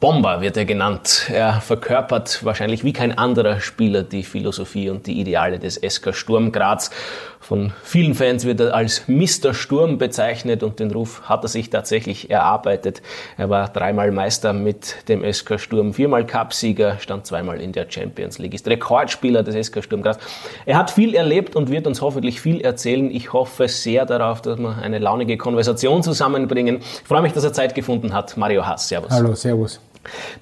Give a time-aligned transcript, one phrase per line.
[0.00, 1.26] Bomber wird er genannt.
[1.30, 6.52] Er verkörpert wahrscheinlich wie kein anderer Spieler die Philosophie und die Ideale des SK Sturm
[6.52, 6.90] Graz.
[7.38, 9.52] Von vielen Fans wird er als Mr.
[9.52, 13.02] Sturm bezeichnet und den Ruf hat er sich tatsächlich erarbeitet.
[13.36, 18.38] Er war dreimal Meister mit dem SK Sturm, viermal Cupsieger, stand zweimal in der Champions
[18.38, 20.18] League, ist Rekordspieler des SK Sturm Graz.
[20.64, 23.10] Er hat viel erlebt und wird uns hoffentlich viel erzählen.
[23.10, 26.78] Ich hoffe sehr darauf, dass wir eine launige Konversation zusammenbringen.
[26.78, 28.38] Ich freue mich, dass er Zeit gefunden hat.
[28.38, 29.10] Mario Haas, Servus.
[29.10, 29.78] Hallo, Servus.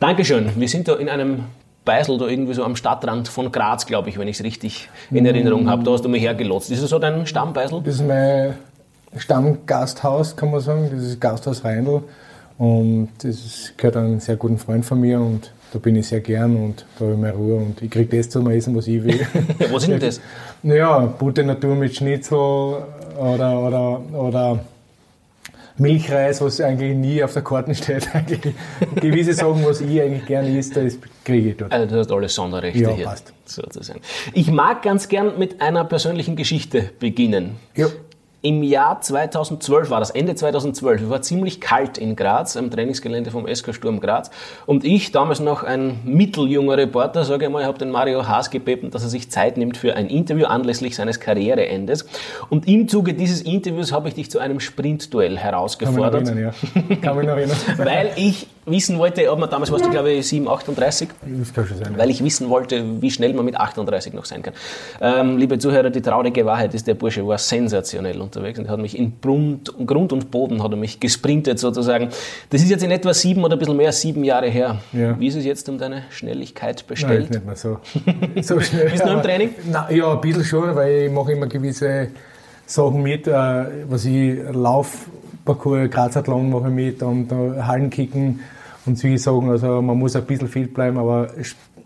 [0.01, 0.51] Dankeschön.
[0.57, 1.45] Wir sind da in einem
[1.85, 5.25] Beisel da irgendwie so am Stadtrand von Graz, glaube ich, wenn ich es richtig in
[5.25, 5.83] Erinnerung habe.
[5.85, 6.71] Da hast du mich hergelotst.
[6.71, 7.81] Ist das so dein Stammbeisel?
[7.83, 8.55] Das ist mein
[9.17, 10.91] Stammgasthaus, kann man sagen.
[10.93, 12.03] Das ist Gasthaus Reindl.
[12.59, 16.57] Und das gehört einem sehr guten Freund von mir und da bin ich sehr gern
[16.57, 19.21] und da habe ich meine Ruhe und ich kriege das zum Essen, was ich will.
[19.71, 20.21] was ist denn das?
[20.63, 24.59] Naja, Butter Natur mit Schnitzel oder, oder, oder
[25.79, 28.09] Milchreis, was eigentlich nie auf der Karte steht.
[28.15, 28.55] Eigentlich
[28.97, 31.73] gewisse Sachen, was ich eigentlich gerne isst, das kriege ich dort.
[31.73, 33.05] Also du hast alle Sonderrechte ja, hier.
[33.05, 33.33] Passt.
[33.45, 34.01] Sozusagen.
[34.35, 37.57] Ich mag ganz gern mit einer persönlichen Geschichte beginnen.
[37.75, 37.87] Ja.
[38.41, 43.33] Im Jahr 2012 war das, Ende 2012, es war ziemlich kalt in Graz, am Trainingsgelände
[43.33, 44.31] vom SK Sturm Graz.
[44.65, 48.93] Und ich, damals noch ein mitteljunger Reporter, sage ich mal, habe den Mario Haas gebeten,
[48.93, 52.07] dass er sich Zeit nimmt für ein Interview anlässlich seines Karriereendes.
[52.49, 56.25] Und im Zuge dieses Interviews habe ich dich zu einem Sprintduell herausgefordert.
[56.25, 56.97] Kann mich noch erinnern, ja.
[56.97, 57.57] Kann mich noch erinnern.
[57.79, 61.09] weil ich wissen wollte, ob man damals warst du, glaube ich, 7, 38.
[61.23, 61.95] Das kann schon sein.
[61.97, 64.55] Weil ich wissen wollte, wie schnell man mit 38 noch sein kann.
[65.01, 68.81] Ähm, liebe Zuhörer, die traurige Wahrheit ist, der Bursche war sensationell unterwegs und er hat
[68.81, 72.09] mich in Grund, Grund und Boden hat er mich gesprintet sozusagen.
[72.51, 74.81] Das ist jetzt in etwa sieben oder ein bisschen mehr als sieben Jahre her.
[74.93, 75.19] Ja.
[75.19, 77.25] Wie ist es jetzt um deine Schnelligkeit Nein, bestellt?
[77.25, 77.79] ist nicht mehr so,
[78.43, 78.91] so schnell.
[78.91, 79.51] Bist du noch im Training?
[79.71, 82.09] Na, ja, ein bisschen schon, weil ich mache immer gewisse
[82.67, 83.33] Sachen mit, äh,
[83.89, 88.41] was ich Laufparcours, Grazathlon mache mit und äh, Hallenkicken
[88.87, 89.51] und solche Sachen.
[89.51, 91.29] Also man muss ein bisschen fit bleiben, aber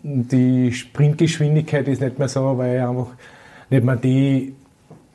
[0.03, 3.07] die Sprintgeschwindigkeit ist nicht mehr so, weil ich einfach
[3.69, 4.53] nicht mehr die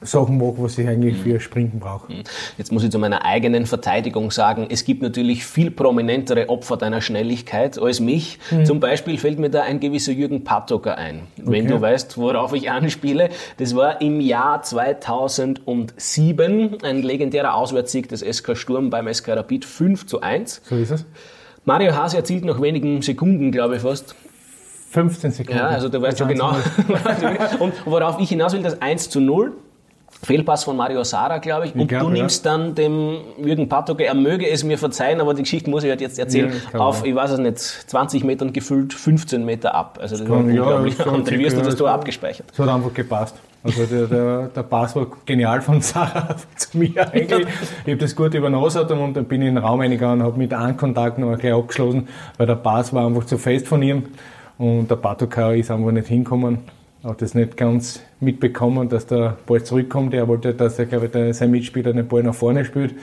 [0.00, 2.12] Sachen mache, was ich eigentlich für Sprinten brauche.
[2.56, 7.00] Jetzt muss ich zu meiner eigenen Verteidigung sagen, es gibt natürlich viel prominentere Opfer deiner
[7.00, 8.38] Schnelligkeit als mich.
[8.64, 11.22] Zum Beispiel fällt mir da ein gewisser Jürgen Patocker ein.
[11.36, 11.74] Wenn Okay.
[11.74, 13.30] du weißt, worauf ich anspiele.
[13.56, 20.06] Das war im Jahr 2007 ein legendärer Auswärtssieg des SK Sturm beim SK Rapid 5
[20.06, 20.62] zu 1.
[20.64, 21.04] So ist es.
[21.64, 24.14] Mario Haas erzielt nach wenigen Sekunden, glaube ich fast.
[24.90, 25.58] 15 Sekunden.
[25.58, 26.56] Ja, also du weißt schon genau.
[27.58, 29.52] Und worauf ich hinaus will, das 1 zu 0.
[30.22, 31.74] Fehlpass von Mario Sara, glaube ich.
[31.74, 32.14] Und glaub, du ja.
[32.14, 35.90] nimmst dann dem Jürgen Patoke, er möge es mir verzeihen, aber die Geschichte muss ich
[35.90, 39.74] halt jetzt erzählen, Ja, das auf, ich weiß es nicht, 20 Metern gefüllt 15 Meter
[39.74, 39.98] ab.
[40.00, 40.96] Also das war kann- ja, unglaublich.
[40.96, 42.46] das kann und wirst du das Tor das- abgespeichert.
[42.52, 43.36] Es hat einfach gepasst.
[43.62, 47.46] Also der, der, der Pass war genial von Sarah zu mir eigentlich.
[47.84, 48.64] Ich habe das gut übernommen
[49.00, 51.52] und dann bin ich in den Raum reingegangen und habe mit einem Kontakt noch gleich
[51.54, 54.04] abgeschlossen, weil der Pass war einfach zu fest von ihm
[54.58, 56.58] und der Patoka ist einfach nicht hingekommen.
[57.04, 60.14] Hat das nicht ganz mitbekommen, dass der Ball zurückkommt.
[60.14, 62.94] Er wollte, dass er, glaube ich, der, sein Mitspieler den Ball nach vorne spielt.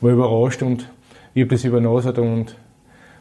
[0.00, 0.88] War überrascht und
[1.34, 2.56] ich habe das übernommen und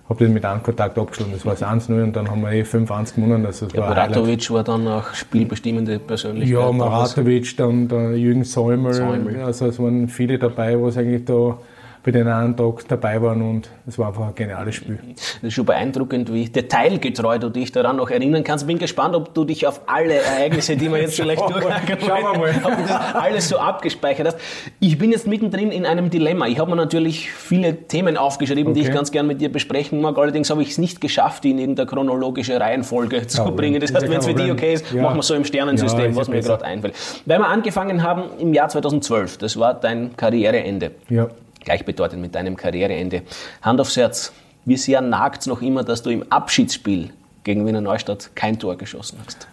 [0.09, 1.33] habe das mit einem Kontakt abgeschlossen.
[1.33, 3.45] Das war das 1-0 und dann haben wir eh 5-1 gewonnen.
[3.45, 3.89] Also das Ja, war.
[3.89, 6.51] Buratovic war dann auch spielbestimmende Persönlichkeit.
[6.51, 6.71] Ja.
[6.71, 8.93] Maratovic, dann der Jürgen Säumel.
[8.93, 9.39] Säumel.
[9.41, 11.57] Also es waren viele dabei, was eigentlich da
[12.03, 14.99] bei den einen Tag dabei waren und es war einfach ein geniales Spiel.
[15.15, 18.67] Das ist schon beeindruckend, wie detailgetreu du dich daran noch erinnern kannst.
[18.67, 22.37] Bin gespannt, ob du dich auf alle Ereignisse, die wir jetzt vielleicht durchgehen Schauen wir
[22.37, 22.53] mal.
[23.13, 24.37] alles so abgespeichert hast.
[24.81, 26.47] Ich bin jetzt mittendrin in einem Dilemma.
[26.47, 28.95] Ich habe mir natürlich viele Themen aufgeschrieben, die ich Okay.
[28.95, 30.17] ganz gern mit dir besprechen mag.
[30.17, 33.79] Allerdings habe ich es nicht geschafft, die in irgendeine chronologische Reihenfolge zu Kein bringen.
[33.79, 35.03] Das heißt, wenn es für dich okay ist, Ja.
[35.03, 36.95] machen wir so im Ja, Sternensystem, ist was ja mir gerade einfällt.
[37.25, 41.27] Weil wir angefangen haben im Jahr 2012, das war dein Karriereende Ja.
[41.63, 43.23] Gleichbedeutend mit deinem Karriereende.
[43.61, 44.33] Hand aufs Herz,
[44.65, 47.11] wie sehr nagt es noch immer, dass du im Abschiedsspiel
[47.43, 49.47] gegen Wiener Neustadt kein Tor geschossen hast?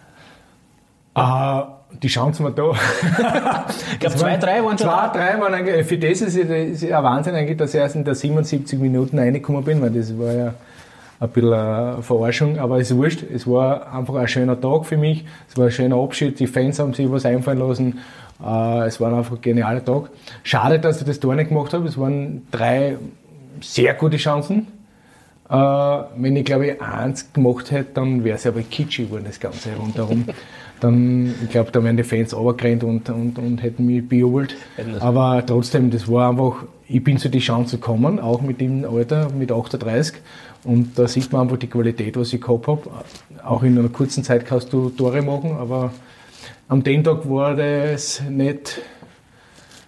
[1.13, 1.67] Ah,
[2.01, 2.71] die Chancen waren da.
[3.91, 5.13] Ich glaube, zwei, drei waren schon Zwei, da.
[5.13, 8.05] drei waren für das ist es ist ja ein Wahnsinn eigentlich, dass ich erst in
[8.05, 10.53] der 77 Minuten reingekommen bin, weil das war ja
[11.21, 13.23] ein bisschen eine Verarschung, aber es ist wurscht.
[13.23, 15.23] Es war einfach ein schöner Tag für mich.
[15.47, 16.39] Es war ein schöner Abschied.
[16.39, 17.99] Die Fans haben sich was einfallen lassen.
[18.43, 20.09] Äh, Es war einfach ein genialer Tag.
[20.43, 21.87] Schade, dass ich das Tor nicht gemacht habe.
[21.87, 22.97] Es waren drei
[23.61, 24.67] sehr gute Chancen.
[25.47, 29.39] Äh, wenn ich, glaube ich, eins gemacht hätte, dann wäre es aber kitschig geworden, das
[29.39, 30.25] Ganze rundherum.
[30.79, 34.55] dann, ich glaube, da wären die Fans runtergerannt und, und, und hätten mich bejubelt.
[35.01, 39.29] Aber trotzdem, das war einfach, ich bin zu die Chance gekommen, auch mit dem Alter,
[39.37, 40.15] mit 38.
[40.63, 42.81] Und da sieht man einfach die Qualität, was ich gehabt habe.
[43.43, 45.91] Auch in einer kurzen Zeit kannst du Tore machen, aber
[46.67, 48.81] am dem Tag war das nicht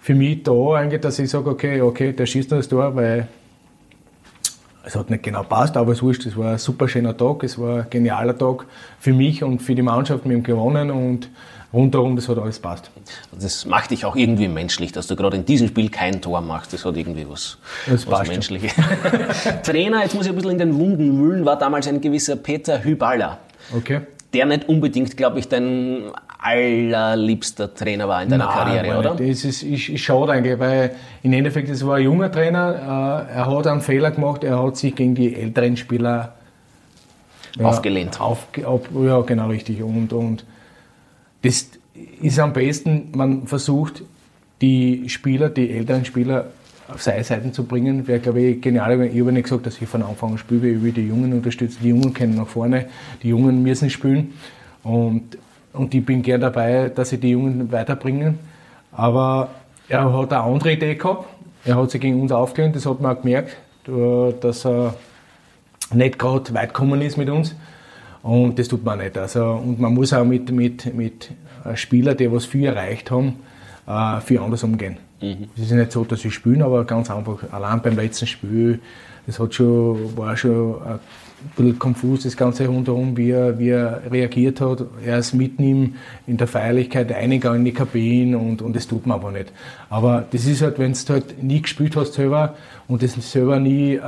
[0.01, 3.27] für mich da eigentlich, dass ich sage, okay, okay, der schießt noch das Tor, weil
[4.83, 7.57] es hat nicht genau passt, aber es wurscht, es war ein super schöner Tag, es
[7.57, 8.65] war ein genialer Tag
[8.99, 10.25] für mich und für die Mannschaft.
[10.25, 11.29] Wir haben gewonnen und
[11.73, 12.91] rundherum, das hat alles passt.
[13.31, 16.71] Das macht dich auch irgendwie menschlich, dass du gerade in diesem Spiel kein Tor machst.
[16.73, 18.73] Das hat irgendwie was, das was Menschliches.
[19.63, 22.83] Trainer, jetzt muss ich ein bisschen in den Wunden wühlen, war damals ein gewisser Peter
[22.83, 23.39] Hyballa.
[23.75, 24.01] Okay.
[24.33, 29.11] Der nicht unbedingt, glaube ich, dein allerliebster Trainer war in deiner Nein, Karriere, oder?
[29.11, 33.35] Das ist, ist, ist schade eigentlich, weil im Endeffekt, das war ein junger Trainer, äh,
[33.35, 36.33] er hat einen Fehler gemacht, er hat sich gegen die älteren Spieler
[37.57, 38.19] ja, aufgelehnt.
[38.19, 39.81] Auf, auf, ja, genau richtig.
[39.83, 40.43] Und, und
[41.43, 41.67] das
[42.21, 44.03] ist am besten, man versucht,
[44.61, 46.47] die Spieler, die älteren Spieler
[46.87, 48.99] auf seine Seiten zu bringen, wäre, glaube ich, genial.
[49.03, 51.79] Ich habe nicht gesagt, dass ich von Anfang an spiele, ich will die Jungen unterstützen.
[51.83, 52.87] Die Jungen können nach vorne,
[53.21, 54.33] die Jungen müssen spielen.
[54.83, 55.37] Und
[55.73, 58.39] und ich bin gern dabei, dass sie die Jungen weiterbringen.
[58.91, 59.49] Aber
[59.89, 61.27] er hat eine andere Idee gehabt.
[61.65, 63.57] Er hat sich gegen uns aufgelehnt, das hat man auch gemerkt,
[64.41, 64.95] dass er
[65.93, 67.55] nicht gerade weit gekommen ist mit uns.
[68.23, 69.17] Und das tut man nicht.
[69.17, 71.31] Also, und man muss auch mit, mit, mit
[71.75, 73.35] Spielern, die was viel erreicht haben,
[73.85, 74.97] äh, viel anders umgehen.
[75.21, 75.49] Mhm.
[75.55, 78.79] Es ist nicht so, dass sie spielen, aber ganz einfach, allein beim letzten Spiel,
[79.27, 80.99] das hat schon, war schon ein
[81.55, 84.85] bisschen konfus, das Ganze rundherum, wie er, wie er reagiert hat.
[85.05, 85.95] Er ist mitten in,
[86.27, 89.51] in der Feierlichkeit eingegangen in die Kabine und, und das tut man aber nicht.
[89.89, 92.55] Aber das ist halt, wenn du halt nie gespielt hast selber
[92.87, 93.99] und das selber nie äh,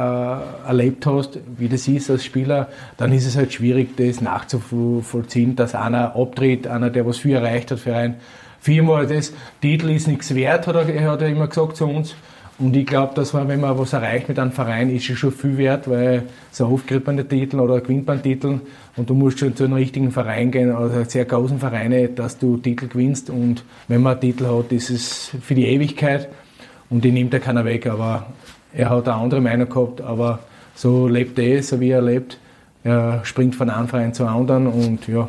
[0.67, 5.75] erlebt hast, wie das ist als Spieler, dann ist es halt schwierig, das nachzuvollziehen, dass
[5.75, 8.15] einer abtritt, einer, der was viel erreicht hat für einen.
[8.59, 12.15] Viermal das Titel ist nichts wert, hat er, hat er immer gesagt zu uns.
[12.57, 15.33] Und ich glaube, dass man, wenn man was erreicht mit einem Verein, ist es schon
[15.33, 18.61] viel wert, weil so oft kriegt man den Titel oder gewinnt man Titel.
[18.95, 22.55] Und du musst schon zu einem richtigen Verein gehen, also sehr großen Vereine, dass du
[22.57, 23.29] Titel gewinnst.
[23.29, 26.29] Und wenn man einen Titel hat, ist es für die Ewigkeit.
[26.89, 28.27] Und die nimmt ja keiner weg, aber
[28.71, 30.39] er hat eine andere Meinung gehabt, aber
[30.75, 32.37] so lebt er, so wie er lebt.
[32.83, 35.27] Er springt von einem Verein zum anderen und ja,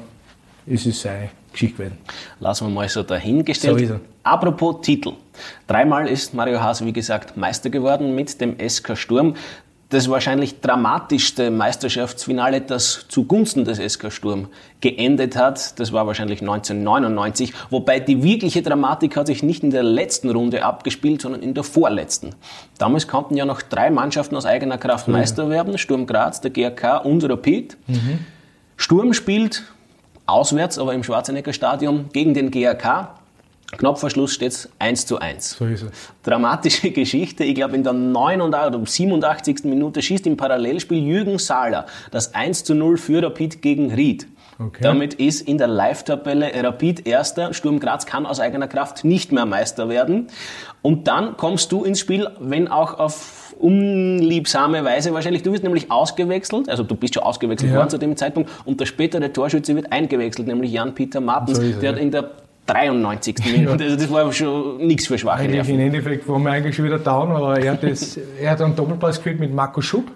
[0.66, 1.98] es ist seine Geschichte gewesen.
[2.40, 3.78] Lassen wir mal so dahingestellt.
[3.78, 4.00] So ist er.
[4.22, 5.12] Apropos Titel.
[5.66, 9.34] Dreimal ist Mario Haas, wie gesagt, Meister geworden mit dem SK Sturm.
[9.88, 14.48] Das wahrscheinlich dramatischste Meisterschaftsfinale, das zugunsten des SK Sturm
[14.80, 17.52] geendet hat, das war wahrscheinlich 1999.
[17.70, 21.62] Wobei die wirkliche Dramatik hat sich nicht in der letzten Runde abgespielt, sondern in der
[21.62, 22.34] vorletzten.
[22.78, 25.78] Damals konnten ja noch drei Mannschaften aus eigener Kraft Meister werden.
[25.78, 27.76] Sturm Graz, der GRK und Rapid.
[27.86, 28.18] Mhm.
[28.76, 29.62] Sturm spielt
[30.26, 33.16] auswärts, aber im Schwarzenegger Stadion gegen den GRK.
[33.72, 35.50] Knapp vor Schluss steht es 1 zu 1.
[35.58, 35.90] So ist es.
[36.22, 37.44] Dramatische Geschichte.
[37.44, 39.64] Ich glaube, in der 89, 87.
[39.64, 44.28] Minute schießt im Parallelspiel Jürgen Sahler das 1 zu 0 für Rapid gegen Ried.
[44.58, 44.82] Okay.
[44.82, 47.52] Damit ist in der Live-Tabelle Rapid Erster.
[47.52, 50.28] Sturm Graz kann aus eigener Kraft nicht mehr Meister werden.
[50.80, 55.42] Und dann kommst du ins Spiel, wenn auch auf unliebsame Weise wahrscheinlich.
[55.42, 57.78] Du wirst nämlich ausgewechselt, also du bist schon ausgewechselt ja.
[57.78, 61.92] worden zu dem Zeitpunkt und der spätere Torschütze wird eingewechselt, nämlich Jan-Peter Martens, so der
[61.92, 62.30] hat in der
[62.66, 63.36] 93.
[63.52, 63.84] Minute.
[63.84, 65.74] Also das war schon nichts für schwache Nerven.
[65.74, 68.74] Im Endeffekt waren wir eigentlich schon wieder down, aber er hat, das, er hat einen
[68.74, 70.10] Doppelpass gespielt mit Marco Schupp.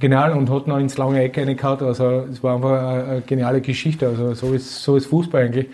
[0.00, 1.80] Genial und hat noch ins lange Eck reingehauen.
[1.82, 4.08] Also es war einfach eine geniale Geschichte.
[4.08, 5.66] Also so ist, so ist Fußball eigentlich.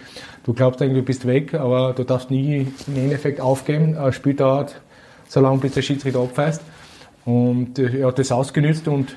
[0.44, 3.96] Du glaubst eigentlich, du bist weg, aber du darfst nie im Endeffekt aufgeben.
[3.96, 4.80] Ein Spiel dauert
[5.28, 6.60] so lange, bis der Schiedsrichter abpfeift.
[7.26, 9.16] Und er hat das ausgenutzt und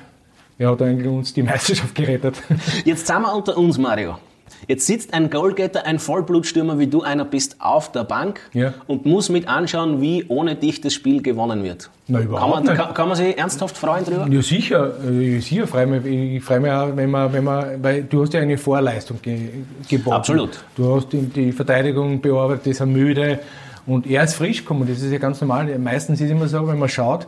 [0.58, 2.42] er hat eigentlich uns die Meisterschaft gerettet.
[2.84, 4.18] Jetzt sind wir unter uns, Mario.
[4.66, 8.74] Jetzt sitzt ein Goalgetter, ein Vollblutstürmer wie du einer bist, auf der Bank ja.
[8.88, 11.88] und muss mit anschauen, wie ohne dich das Spiel gewonnen wird.
[12.08, 14.26] Na, überhaupt kann, man, kann, kann man sich ernsthaft freuen drüber?
[14.28, 14.92] Ja, sicher.
[15.08, 16.04] Äh, sicher freue mich.
[16.36, 19.48] Ich freue mich auch, wenn man, wenn man, weil du hast ja eine Vorleistung ge,
[19.88, 20.16] geboten.
[20.16, 20.64] Absolut.
[20.76, 23.38] Du hast die, die Verteidigung bearbeitet, die sind müde
[23.86, 24.86] und er ist frisch gekommen.
[24.86, 25.78] Das ist ja ganz normal.
[25.78, 27.26] Meistens ist es immer so, wenn man schaut,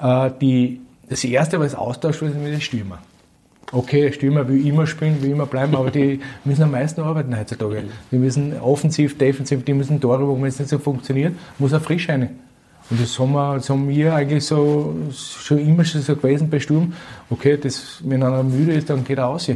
[0.00, 2.98] äh, die, das Erste, was austauscht wird, ist mit den Stürmer
[3.72, 7.84] okay, Stürmer will immer spielen, will immer bleiben, aber die müssen am meisten arbeiten heutzutage.
[8.10, 12.08] Die müssen offensiv, defensiv, die müssen Tore, wo es nicht so funktioniert, muss auch frisch
[12.08, 12.30] rein.
[12.88, 16.58] Und das haben, wir, das haben wir eigentlich so, schon immer schon so gewesen bei
[16.58, 16.92] Sturm.
[17.28, 19.48] Okay, das, wenn einer müde ist, dann geht er aus.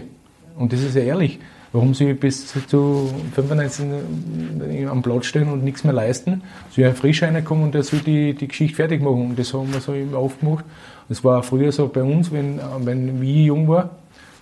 [0.56, 1.40] Und das ist ja ehrlich.
[1.74, 3.84] Warum sie bis zu 95
[4.88, 8.32] am Platz stehen und nichts mehr leisten, sie ja frisch reinkommen und der soll die,
[8.32, 9.30] die Geschichte fertig machen.
[9.30, 10.64] Und das haben wir so immer oft gemacht.
[11.08, 13.90] Das war früher so bei uns, wenn, wenn ich jung war,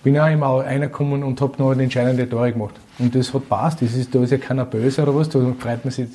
[0.03, 2.75] bin auch immer reingekommen und habe noch entscheidende Tore gemacht.
[2.99, 3.81] Und das hat passt.
[3.81, 6.09] Das ist, da ist ja keiner böse oder was, da freut man sich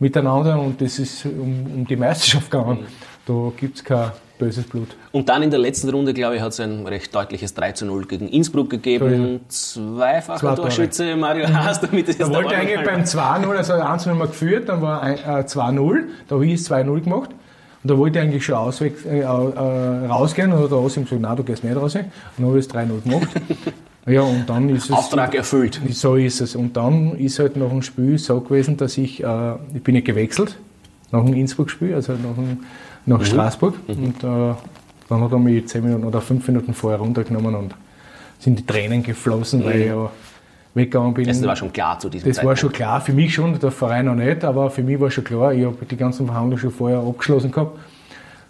[0.00, 2.86] miteinander und das ist um, um die Meisterschaft gegangen.
[3.24, 4.88] Da gibt es kein böses Blut.
[5.12, 7.86] Und dann in der letzten Runde, glaube ich, hat es ein recht deutliches 3 zu
[7.86, 9.40] 0 gegen Innsbruck gegeben.
[9.48, 14.06] So Zweifacher Zwei Torschütze Mario Haas, damit es Da wollte eigentlich beim 2-0, also 1
[14.06, 17.30] 0 geführt, dann war äh, 2-0, da habe ich 2-0 gemacht.
[17.82, 18.56] Und da wollte ich eigentlich schon
[19.06, 21.94] äh, äh, rausgehen und der Osim gesagt, nein, du gehst nicht raus.
[21.94, 22.04] Und
[22.38, 23.28] dann habe ich es 3-0 gemacht.
[24.08, 24.92] Ja, und dann ist es.
[24.92, 25.80] Auftrag erfüllt.
[25.90, 26.54] So ist es.
[26.54, 30.00] Und dann ist halt nach dem Spiel so gewesen, dass ich, äh, ich bin ja
[30.00, 30.56] gewechselt,
[31.10, 32.64] nach dem Innsbruck-Spiel, also nach, dem,
[33.06, 33.24] nach mhm.
[33.24, 33.74] Straßburg.
[33.88, 34.04] Mhm.
[34.04, 34.54] Und äh,
[35.08, 37.74] dann hat er mich zehn Minuten oder fünf Minuten vorher runtergenommen und
[38.38, 39.64] sind die Tränen geflossen, mhm.
[39.64, 40.10] weil ich ja
[40.74, 41.26] weggegangen bin.
[41.26, 42.50] Das war schon klar zu diesem Das Zeitpunkt.
[42.50, 45.24] war schon klar, für mich schon, der Verein noch nicht, aber für mich war schon
[45.24, 47.78] klar, ich habe die ganzen Verhandlungen schon vorher abgeschlossen gehabt,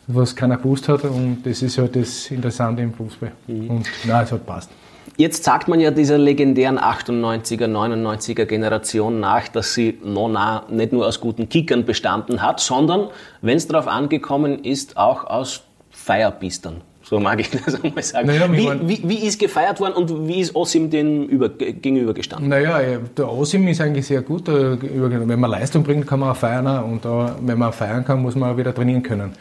[0.08, 3.32] was keiner gewusst hat und das ist halt das Interessante im Fußball.
[3.46, 3.70] Mhm.
[3.70, 4.70] Und nein, es hat passt.
[5.16, 11.06] Jetzt sagt man ja dieser legendären 98er, 99er Generation nach, dass sie Nona nicht nur
[11.06, 13.08] aus guten Kickern bestanden hat, sondern,
[13.40, 16.82] wenn es darauf angekommen ist, auch aus Feierbistern.
[17.08, 18.26] So mag ich das einmal sagen.
[18.26, 22.48] Naja, wie, wie, wie, ist gefeiert worden und wie ist Osim den über, gegenübergestanden?
[22.48, 24.48] Naja, der Osim ist eigentlich sehr gut.
[24.48, 26.66] Wenn man Leistung bringt, kann man auch feiern.
[26.82, 27.04] Und
[27.46, 29.32] wenn man feiern kann, muss man auch wieder trainieren können.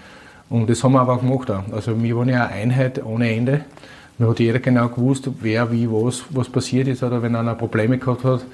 [0.49, 1.51] Und das haben wir aber auch gemacht.
[1.71, 3.61] Also wir waren ja eine Einheit ohne Ende.
[4.17, 7.03] Da hat jeder genau gewusst, wer, wie, was, was passiert ist.
[7.03, 8.45] Oder wenn einer Probleme gehabt hat,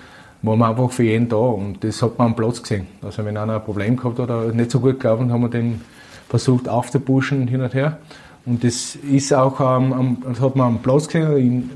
[0.41, 1.35] waren wir einfach für jeden da.
[1.35, 2.87] Und das hat man am Platz gesehen.
[3.01, 5.81] Also wenn einer ein Problem gehabt hat oder nicht so gut gelaufen, haben wir den
[6.29, 7.99] versucht aufzupuschen hin und her.
[8.45, 11.69] Und das ist auch, ähm, das hat man am Platz gesehen, in,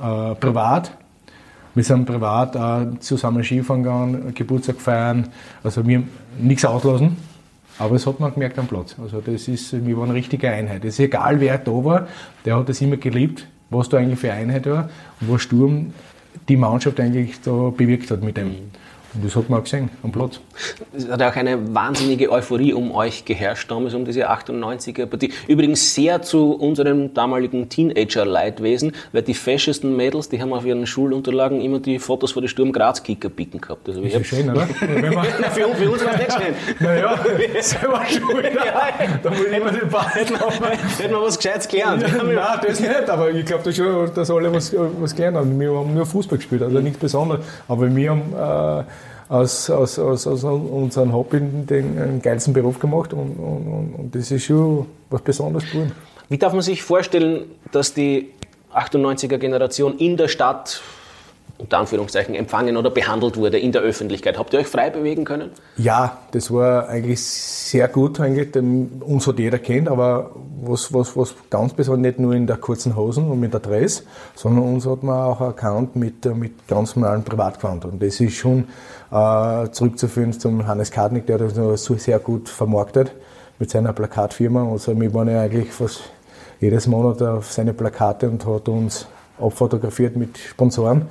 [0.00, 0.92] äh, privat.
[1.74, 5.28] Wir sind privat äh, zusammen Skifahren gegangen, Geburtstag feiern.
[5.62, 6.08] Also wir haben
[6.38, 7.16] nichts auslassen.
[7.78, 8.96] Aber das hat man gemerkt am Platz.
[9.00, 10.84] Also das ist, wir waren eine richtige Einheit.
[10.84, 12.08] Es ist egal, wer da war,
[12.44, 14.88] der hat das immer geliebt, was da eigentlich für Einheit war
[15.20, 15.92] und was Sturm
[16.48, 18.54] die Mannschaft eigentlich da bewirkt hat mit dem.
[19.22, 20.40] Das hat man auch gesehen am Platz.
[20.96, 25.32] Es hat auch eine wahnsinnige Euphorie um euch geherrscht damals, um diese 98er-Partie.
[25.48, 31.60] Übrigens sehr zu unserem damaligen Teenager-Leidwesen, weil die feschesten Mädels, die haben auf ihren Schulunterlagen
[31.60, 33.88] immer die Fotos von den Sturm Graz-Kicker picken gehabt.
[33.88, 34.66] Also das ist schön, oder?
[34.66, 36.54] für, für, uns war es nicht schön.
[36.80, 37.18] Naja,
[37.60, 38.46] selber schuld.
[38.66, 38.88] Ja,
[39.22, 40.34] da muss ich immer den Ball Hätten
[41.10, 42.02] wir was Gescheites gelernt.
[42.02, 45.58] Ja, nein, das nicht, aber ich glaube schon, dass alle was, was gelernt haben.
[45.58, 47.44] Wir haben nur Fußball gespielt, also nichts Besonderes.
[47.68, 48.80] Aber wir haben...
[48.80, 48.84] Äh,
[49.28, 54.30] aus, aus, aus, aus unserem Hobby den, den geilsten Beruf gemacht und, und, und das
[54.30, 55.92] ist schon was Besonderes geworden.
[56.28, 58.30] Wie darf man sich vorstellen, dass die
[58.74, 60.82] 98er Generation in der Stadt
[61.58, 64.38] unter Anführungszeichen empfangen oder behandelt wurde in der Öffentlichkeit.
[64.38, 65.50] Habt ihr euch frei bewegen können?
[65.76, 68.54] Ja, das war eigentlich sehr gut, eigentlich,
[69.00, 70.32] uns hat jeder kennt, aber
[70.62, 74.04] was, was, was ganz besonders nicht nur in der kurzen Hosen und mit der Dress,
[74.34, 77.84] sondern uns hat man auch erkannt mit, mit ganz normalen Privatquant.
[77.86, 78.64] Und das ist schon
[79.10, 83.12] äh, zurückzuführen zum Hannes Kartnick, der das so sehr gut vermarktet
[83.58, 84.70] mit seiner Plakatfirma.
[84.70, 86.02] Also wir waren ja eigentlich fast
[86.60, 89.06] jedes Monat auf seine Plakate und hat uns
[89.38, 91.06] abfotografiert mit Sponsoren.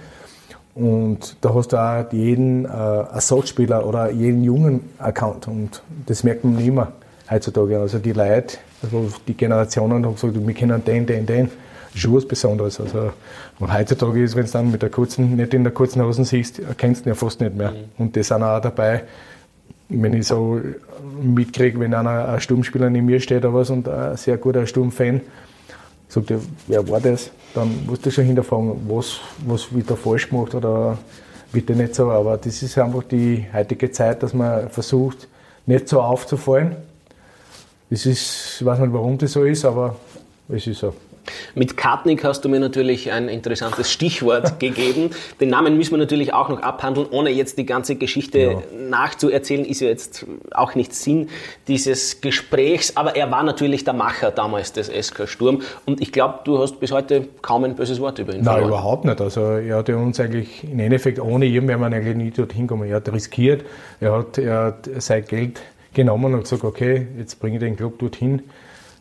[0.76, 5.48] Und da hast du auch jeden äh, Ersatzspieler oder jeden jungen Account.
[5.48, 6.92] Und das merkt man nicht mehr
[7.32, 7.80] heutzutage.
[7.80, 11.50] Also die Leute, also die Generationen haben gesagt, wir kennen den, den, den
[11.96, 12.80] schon was Besonderes.
[12.82, 13.14] Also,
[13.60, 16.60] und heutzutage ist, wenn du dann mit der kurzen, nicht in der kurzen Hosen siehst,
[16.60, 17.72] erkennst du ihn ja fast nicht mehr.
[17.72, 17.78] Mhm.
[17.98, 19.04] Und das sind auch dabei,
[19.88, 20.60] wenn ich so
[21.22, 25.22] mitkriege, wenn einer ein Sturmspieler neben mir steht oder was und ein sehr guter Sturmfan,
[26.08, 27.32] sagt er, wer war das?
[27.54, 30.98] Dann musst du schon hinterfragen, was, was wird da falsch gemacht oder
[31.52, 32.12] bitte nicht so.
[32.12, 35.28] Aber das ist einfach die heutige Zeit, dass man versucht,
[35.66, 36.76] nicht so aufzufallen.
[37.90, 39.96] Das ist, ich weiß nicht, warum das so ist, aber
[40.50, 40.94] es ist so.
[41.54, 45.12] Mit Kartnick hast du mir natürlich ein interessantes Stichwort gegeben.
[45.40, 48.62] Den Namen müssen wir natürlich auch noch abhandeln, ohne jetzt die ganze Geschichte ja.
[48.90, 51.30] nachzuerzählen, ist ja jetzt auch nicht Sinn
[51.68, 52.96] dieses Gesprächs.
[52.96, 55.62] Aber er war natürlich der Macher damals des SK Sturm.
[55.86, 58.70] Und ich glaube, du hast bis heute kaum ein böses Wort über ihn Nein, verloren.
[58.70, 59.22] überhaupt nicht.
[59.22, 62.90] Also er hat uns eigentlich im Endeffekt ohne ihn wäre man eigentlich nie dorthin gekommen.
[62.90, 63.66] Er hat riskiert,
[64.00, 65.62] er hat, er hat sein Geld
[65.94, 68.44] genommen und gesagt, okay, jetzt bringe ich den Club dorthin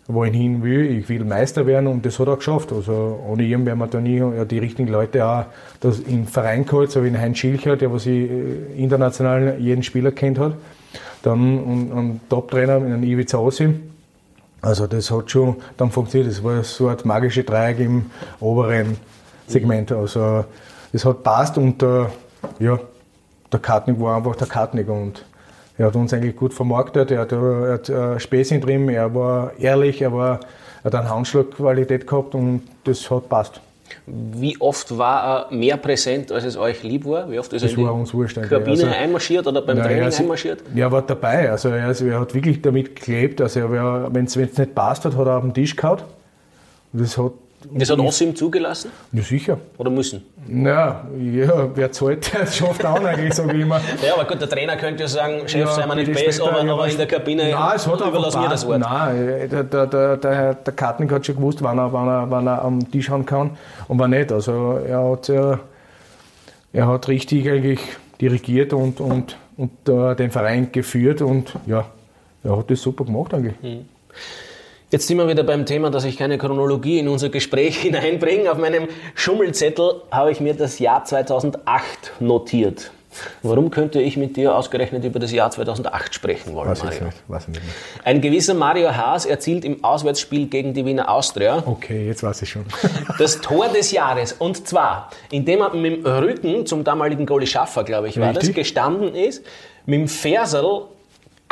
[0.06, 0.98] wo ich hin will.
[0.98, 2.72] Ich will Meister werden und das hat er geschafft.
[2.72, 5.46] Also ohne ihn wären wir da nie ja, die richtigen Leute auch
[5.80, 9.82] das im Verein geholt, so wie ein Heinz Schilcher, der was ich äh, international jeden
[9.82, 10.54] Spieler kennt hat.
[11.22, 13.80] Dann ein Top-Trainer, einen Ivica Osim.
[14.60, 16.30] Also das hat schon dann funktioniert.
[16.30, 18.96] Das war so eine magische Dreieck im oberen
[19.46, 19.92] Segment.
[19.92, 20.44] Also
[20.92, 22.06] das hat passt und äh,
[22.58, 22.78] ja,
[23.52, 25.24] der Kartnick war einfach der Kartnick und
[25.76, 29.52] er hat uns eigentlich gut vermarktet, er hat, er hat äh, Späßchen drin, er war
[29.58, 30.40] ehrlich, er, war,
[30.82, 33.60] er hat eine Handschlagqualität gehabt und das hat passt.
[34.06, 37.30] Wie oft war er mehr präsent, als es euch lieb war?
[37.30, 40.10] Wie oft ist das er in war uns wurscht, Kabine also, einmarschiert oder beim Training
[40.10, 40.62] er, einmarschiert?
[40.74, 43.40] Er war dabei, also er, also er hat wirklich damit geklebt.
[43.40, 46.00] Also wenn es nicht passt hat, hat er auf den Tisch gehauen.
[46.92, 47.32] Und das hat
[47.72, 48.90] Das hat Ossim zugelassen?
[49.12, 49.58] Ja, sicher.
[49.78, 50.24] Oder müssen?
[50.48, 53.80] Ja, ja wer zahlt, der schafft auch eigentlich, sage ich immer.
[54.04, 56.70] Ja, aber gut, der Trainer könnte ja sagen, Chef, ja, sei mal nicht besser, aber,
[56.70, 58.80] aber in der Kabine nein, es hat überlassen wir das Wort.
[58.80, 62.46] Nein, der, der, der, der, der Kartnik hat schon gewusst, wann er, wann, er, wann
[62.46, 63.56] er am Tisch haben kann
[63.88, 64.30] und wann nicht.
[64.32, 65.60] Also er hat, er,
[66.72, 67.80] er hat richtig eigentlich
[68.20, 71.86] dirigiert und, und, und uh, den Verein geführt und ja,
[72.42, 73.60] er hat das super gemacht eigentlich.
[73.62, 73.86] Mhm.
[74.94, 78.48] Jetzt sind wir wieder beim Thema, dass ich keine Chronologie in unser Gespräch hineinbringe.
[78.48, 78.86] Auf meinem
[79.16, 82.92] Schummelzettel habe ich mir das Jahr 2008 notiert.
[83.42, 86.98] Warum könnte ich mit dir ausgerechnet über das Jahr 2008 sprechen wollen, weiß Mario?
[86.98, 87.60] Ich nicht, weiß nicht
[88.04, 91.64] Ein gewisser Mario Haas erzielt im Auswärtsspiel gegen die Wiener Austria.
[91.66, 92.64] Okay, jetzt weiß ich schon.
[93.18, 94.34] das Tor des Jahres.
[94.34, 98.50] Und zwar, indem er mit dem Rücken zum damaligen Goalie Schaffer, glaube ich, war Richtig?
[98.50, 99.44] das, gestanden ist,
[99.86, 100.82] mit dem Fersel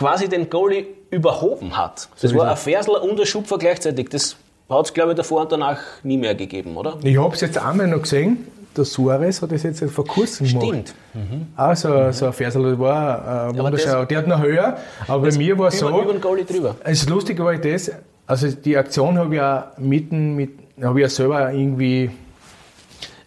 [0.02, 2.08] quasi den Goalie überhoben hat.
[2.20, 4.08] Das so war ein Fersler und ein Schupfer gleichzeitig.
[4.10, 4.36] Das
[4.68, 6.98] hat es, glaube ich, davor und danach nie mehr gegeben, oder?
[7.02, 8.46] Ich habe es jetzt einmal noch gesehen.
[8.76, 10.66] Der Suarez hat das jetzt vor kurzem gemacht.
[10.66, 10.94] Stimmt.
[11.12, 11.46] Mhm.
[11.56, 12.12] Auch so, mhm.
[12.12, 14.08] so ein Fersel, das war äh, wunderschön.
[14.08, 15.88] Der hat noch höher, aber bei mir war es so.
[15.88, 16.76] Über den Goalie drüber.
[16.82, 17.92] Das Lustige war das,
[18.26, 20.50] also die Aktion habe ich ja mitten mit,
[20.82, 22.10] habe ich ja selber irgendwie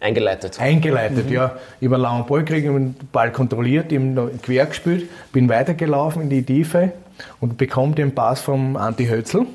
[0.06, 0.60] Eingeleitet.
[0.60, 1.32] Eingeleitet, mhm.
[1.32, 1.56] ja.
[1.80, 6.92] Einen langen Ball gekriegt, den Ball kontrolliert, ihm quer gespielt, bin weitergelaufen in die Tiefe
[7.40, 9.46] und bekomme den Pass vom Anti Hötzl.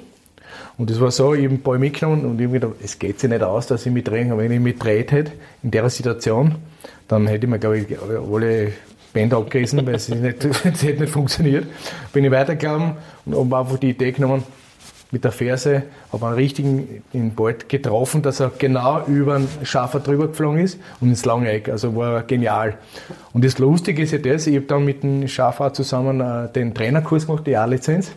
[0.78, 3.20] Und das war so, ich habe den Ball mitgenommen und ich habe gedacht, es geht
[3.20, 4.30] sich nicht aus, dass ich mitdrehe.
[4.30, 5.32] Aber wenn ich mitdreht hätte,
[5.64, 6.56] in der Situation,
[7.08, 8.74] dann hätte ich mir, glaube ich, alle
[9.14, 11.66] Bänder abgerissen, weil es nicht, das hätte nicht funktioniert.
[12.12, 14.44] Bin ich weitergelaufen und habe einfach die Idee genommen,
[15.12, 20.00] mit der Ferse, habe einen richtigen in Ball getroffen, dass er genau über den Schaffer
[20.00, 21.70] drüber geflogen ist und ins lange Eck.
[21.70, 22.78] Also war genial.
[23.34, 26.74] Und das Lustige ist ja das, ich habe dann mit dem Schaffer zusammen äh, den
[26.74, 28.12] Trainerkurs gemacht, die A-Lizenz.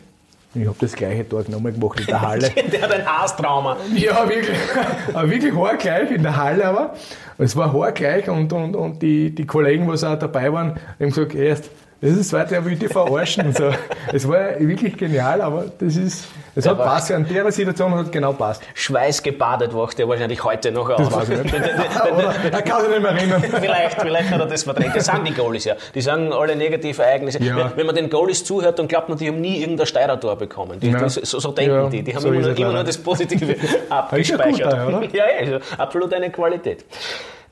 [0.56, 2.50] Ich habe das gleiche dort nochmal gemacht in der Halle.
[2.50, 3.76] der hat ein Haastrauma.
[3.96, 4.56] Ja, wirklich.
[5.12, 6.94] Aber wirklich haargleich in der Halle aber.
[7.38, 11.34] Es war haargleich und, und, und die, die Kollegen, die auch dabei waren, haben gesagt,
[11.34, 11.70] erst
[12.04, 13.50] das ist das zweite, er will die verarschen.
[13.54, 13.70] So.
[14.12, 17.10] Es war wirklich genial, aber das ist, es hat passt.
[17.10, 18.62] An der Situation hat genau passt.
[18.74, 20.98] Schweißgebadet wacht er wahrscheinlich heute noch auf.
[20.98, 21.54] Das weiß ich nicht.
[22.14, 23.42] Oder, er kann sich nicht mehr erinnern.
[23.42, 24.94] Vielleicht, vielleicht hat er das verdrängt.
[24.94, 25.76] Das sagen die Goalies ja.
[25.94, 27.42] Die sagen alle negative Ereignisse.
[27.42, 27.56] Ja.
[27.56, 30.80] Wenn, wenn, man den Goalies zuhört, dann glaubt man, die haben nie irgendein Steirer-Tor bekommen.
[30.80, 31.08] Die, ja.
[31.08, 32.02] so, so, denken ja, die.
[32.02, 33.56] Die haben so immer, nur, immer nur das Positive
[33.88, 34.72] abgespeichert.
[34.74, 36.84] Ja, gut, ja, ja, absolut eine Qualität.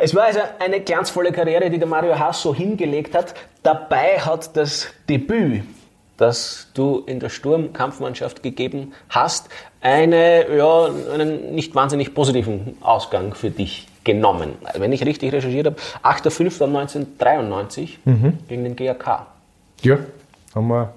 [0.04, 3.34] Es war also eine glanzvolle Karriere, die der Mario Haas so hingelegt hat.
[3.62, 5.62] Dabei hat das Debüt,
[6.16, 9.48] das du in der Sturmkampfmannschaft gegeben hast,
[9.80, 14.56] eine, ja, einen nicht wahnsinnig positiven Ausgang für dich genommen.
[14.74, 18.38] Wenn ich richtig recherchiert habe, 8.5.1993 mhm.
[18.48, 19.26] gegen den GAK.
[19.82, 19.98] Ja,
[20.52, 20.94] haben wir.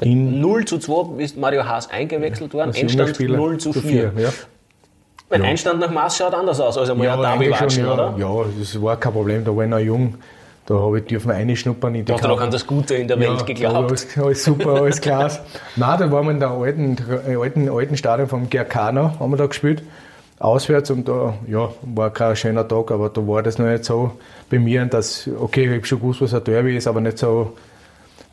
[0.00, 4.12] In 0 zu 2 ist Mario Haas eingewechselt worden, Endstand 0 zu 4.
[4.12, 4.30] 4 ja.
[5.30, 5.48] Mein ja.
[5.48, 8.14] Einstand nach Maß schaut anders aus als einmal ja, ein Derby watschen, ja, oder?
[8.18, 9.44] Ja, das war kein Problem.
[9.44, 10.14] Da war ich noch jung.
[10.64, 11.94] Da habe ich dürfen reinschnuppern.
[11.94, 13.90] In die du hast noch an das Gute in der Welt geglaubt.
[13.90, 15.30] Alles, alles super, alles klar.
[15.76, 16.96] Nein, da waren wir in der alten,
[17.40, 19.82] alten, alten Stadion vom noch, haben wir da gespielt.
[20.38, 24.12] Auswärts und da ja, war kein schöner Tag, aber da war das noch nicht so
[24.50, 27.56] bei mir, dass, okay, ich habe schon gewusst, was ein Derby ist, aber nicht so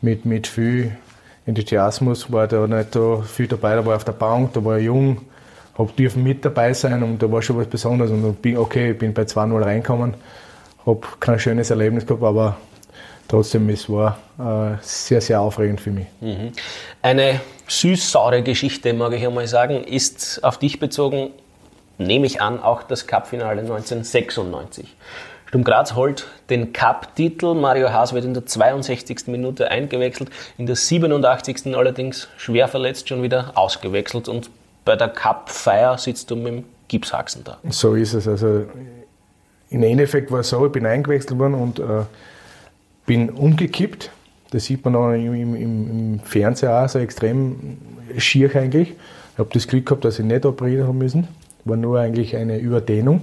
[0.02, 0.96] mit, mit viel
[1.46, 3.74] Enthusiasmus war da nicht so viel dabei.
[3.74, 5.22] Da war ich auf der Bank, da war ich jung
[5.78, 8.10] habe dürfen mit dabei sein und da war schon was Besonderes.
[8.10, 10.14] Und bin, okay, ich bin bei 2-0 reingekommen,
[10.84, 12.56] habe kein schönes Erlebnis gehabt, aber
[13.28, 16.06] trotzdem, es war äh, sehr, sehr aufregend für mich.
[16.20, 16.52] Mhm.
[17.02, 21.30] Eine süß-saure Geschichte, mag ich einmal sagen, ist auf dich bezogen,
[21.98, 24.96] nehme ich an, auch das Cup-Finale 1996.
[25.46, 27.54] Sturm Graz holt den Cup-Titel.
[27.54, 29.28] Mario Haas wird in der 62.
[29.28, 31.74] Minute eingewechselt, in der 87.
[31.76, 34.50] allerdings schwer verletzt schon wieder ausgewechselt und
[34.86, 37.58] bei der Cup-Feier sitzt du mit dem Gipshaxen da.
[37.68, 38.26] So ist es.
[38.26, 38.64] Also
[39.68, 42.04] im Endeffekt war es so, ich bin eingewechselt worden und äh,
[43.04, 44.10] bin umgekippt.
[44.52, 47.76] Das sieht man auch im, im, im Fernseher auch so extrem
[48.16, 48.92] schier eigentlich.
[49.32, 51.28] Ich habe das Glück gehabt, dass ich nicht operieren haben müssen.
[51.64, 53.22] War nur eigentlich eine Überdehnung.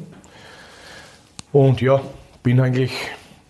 [1.53, 2.01] Und ja,
[2.43, 2.91] bin eigentlich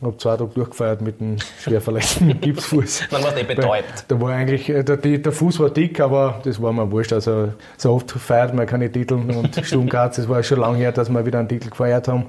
[0.04, 3.04] ich habe zwei Tage durchgefeiert mit einem schwer verletzten Gipsfuß.
[3.10, 4.06] Dann war der betäubt.
[4.08, 7.14] Da war eigentlich, äh, der, der, Fuß war dick, aber das war mir wurscht.
[7.14, 10.92] Also so oft feiert man keine Titel und Sturm Graz, das war schon lange her,
[10.92, 12.26] dass wir wieder einen Titel gefeiert haben.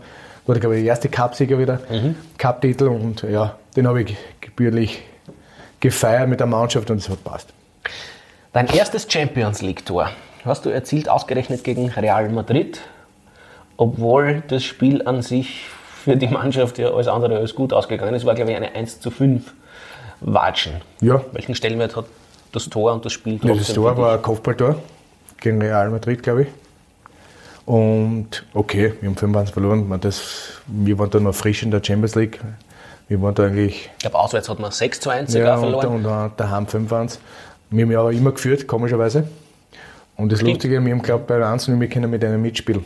[0.47, 2.17] War, glaube ich, der erste Cupsieger wieder, mhm.
[2.37, 5.03] Cup-Titel und ja, den habe ich gebührlich
[5.81, 7.53] gefeiert mit der Mannschaft und es hat passt.
[8.53, 10.11] Dein erstes Champions League-Tor
[10.45, 12.81] hast du erzielt, ausgerechnet gegen Real Madrid,
[13.77, 15.67] obwohl das Spiel an sich
[16.05, 18.15] für die Mannschaft ja alles andere als gut ausgegangen.
[18.15, 19.53] Es war, glaube ich, eine 1 zu 5
[20.21, 20.75] Watschen.
[21.01, 21.23] Ja.
[21.33, 22.07] Welchen Stellenwert hat
[22.53, 23.51] das Tor und das Spiel trotzdem?
[23.51, 24.77] Ja, das Tor war ein Kopfballtor
[25.41, 26.49] gegen Real Madrid, glaube ich.
[27.67, 29.89] Und okay, wir haben 25 verloren.
[29.89, 32.41] Man, das, wir waren da noch frisch in der Champions League.
[33.09, 33.91] Wir waren da eigentlich.
[33.95, 35.87] Ich glaube, auswärts hat man 6 zu 1 ja, verloren.
[35.89, 37.19] Und, und, daheim 5-1.
[37.71, 39.29] Wir haben ja auch immer geführt, komischerweise.
[40.17, 40.55] Und das Stimmt.
[40.55, 42.85] Lustige, wir haben glaubt, bei 1 wir können mit einem mitspielen.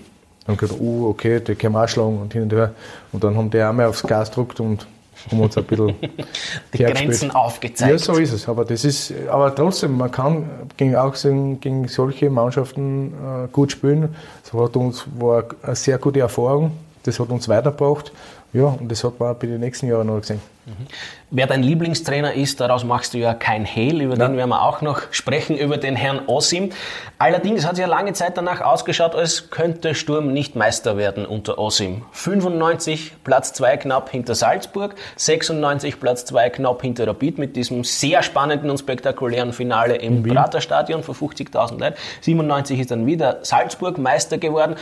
[0.48, 2.72] Dann haben gesagt, oh, okay, der können wir auch schlagen und hin und her.
[3.12, 4.86] Und dann haben die auch mal aufs Gas gedruckt und
[5.30, 5.94] haben uns ein bisschen
[6.72, 7.92] die Grenzen aufgezeigt.
[7.92, 8.48] Ja, so ist es.
[8.48, 14.14] Aber das ist, aber trotzdem, man kann gegen auch gegen solche Mannschaften äh, gut spielen.
[14.42, 16.72] Das hat uns war eine sehr gute Erfahrung.
[17.02, 18.10] Das hat uns weitergebracht.
[18.52, 20.40] Ja, und das hat man auch bei den nächsten Jahren noch gesehen.
[20.64, 20.86] Mhm.
[21.30, 24.32] Wer dein Lieblingstrainer ist, daraus machst du ja kein Hehl, über Nein.
[24.32, 26.70] den werden wir auch noch sprechen, über den Herrn Osim.
[27.18, 31.58] Allerdings hat es ja lange Zeit danach ausgeschaut, als könnte Sturm nicht Meister werden unter
[31.58, 32.04] Osim.
[32.12, 38.22] 95 Platz 2 knapp hinter Salzburg, 96 Platz 2 knapp hinter Rapid mit diesem sehr
[38.22, 41.96] spannenden und spektakulären Finale im Praterstadion für 50.000 Leute.
[42.22, 44.76] 97 ist dann wieder Salzburg Meister geworden.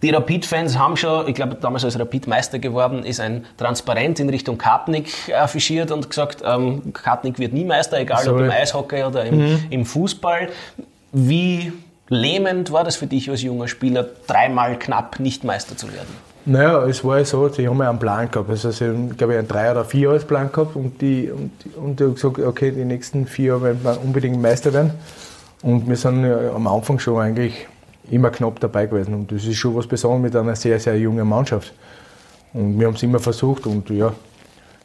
[0.00, 4.56] Die Rapid-Fans haben schon, ich glaube, damals als Rapid-Meister geworden ist, ein Transparent in Richtung
[4.56, 8.44] Kartnick affichiert und gesagt, ähm, Kartnick wird nie Meister, egal Sorry.
[8.44, 9.64] ob im Eishockey oder im, mhm.
[9.70, 10.50] im Fußball.
[11.12, 11.72] Wie
[12.08, 16.28] lähmend war das für dich als junger Spieler, dreimal knapp nicht Meister zu werden?
[16.44, 18.48] Naja, es war ja so, die haben ja einen Plan gehabt.
[18.48, 21.50] Also sie haben, glaube ich, einen drei- oder vier Jahres Plan gehabt und die, und,
[21.76, 24.92] und die haben gesagt, okay, die nächsten vier Jahre werden wir unbedingt Meister werden.
[25.62, 27.66] Und wir sind ja am Anfang schon eigentlich
[28.10, 29.14] immer knapp dabei gewesen.
[29.14, 31.72] Und das ist schon was Besonderes mit einer sehr, sehr jungen Mannschaft.
[32.52, 34.12] Und wir haben es immer versucht und ja,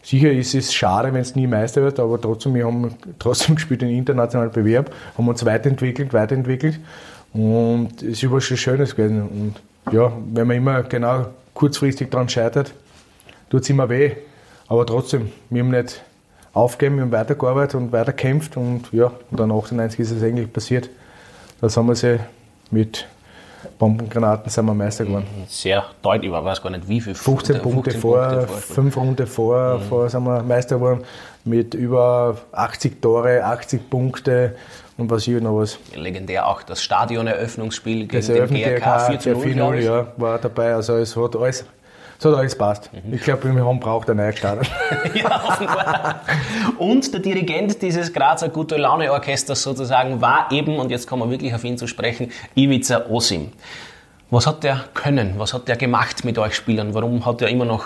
[0.01, 3.81] sicher ist es schade, wenn es nie Meister wird, aber trotzdem, wir haben trotzdem gespielt
[3.81, 6.79] den internationalen Bewerb, haben uns weiterentwickelt, weiterentwickelt
[7.33, 9.21] und es ist überall schon Schönes gewesen.
[9.21, 12.73] Und ja, wenn man immer genau kurzfristig daran scheitert,
[13.49, 14.12] tut es immer weh.
[14.67, 16.03] Aber trotzdem, wir haben nicht
[16.53, 20.89] aufgegeben, wir haben weitergearbeitet und weiterkämpft und ja, dann 98 ist es eigentlich passiert.
[21.59, 22.19] Da haben wir sie
[22.73, 23.05] mit
[23.79, 25.27] Bombengranaten sind wir Meister geworden.
[25.47, 27.15] Sehr deutlich, ich weiß gar nicht wie viel.
[27.15, 29.81] 15 Punkte, 15 vor, Punkte vor, 5 Runden vor, mhm.
[29.83, 31.03] vor sind wir Meister geworden
[31.45, 34.55] mit über 80 Tore, 80 Punkte
[34.97, 35.79] und was ich noch was.
[35.95, 40.73] Legendär auch das Stadioneröffnungsspiel gegen das den GRK 4 zu 0, ja, war dabei.
[40.73, 41.65] Also es hat alles
[42.19, 42.89] so hat alles passt.
[42.93, 43.13] Mhm.
[43.13, 44.65] Ich glaube, wir haben braucht ein neues Stadion.
[45.13, 46.21] ja, offenbar.
[46.78, 51.32] Und der Dirigent dieses Grazer Gute Laune Orchesters sozusagen war eben, und jetzt kommen wir
[51.32, 53.52] wirklich auf ihn zu sprechen, Ivica Osim.
[54.30, 55.36] Was hat der können?
[55.38, 56.93] Was hat der gemacht mit euch Spielern?
[56.93, 57.86] Warum hat er immer noch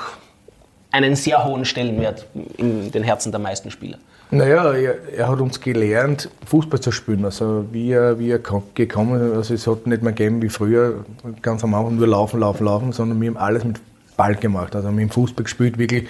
[0.92, 2.26] einen sehr hohen Stellenwert
[2.58, 3.98] in den Herzen der meisten Spieler?
[4.30, 7.24] Naja, er, er hat uns gelernt, Fußball zu spielen.
[7.24, 11.06] Also wie er, wie er gekommen ist, also es hat nicht mehr gegeben wie früher,
[11.42, 13.78] ganz am Anfang nur laufen, laufen, laufen, sondern wir haben alles mit
[14.18, 14.76] Ball gemacht.
[14.76, 16.08] Also mit dem Fußball gespielt, wirklich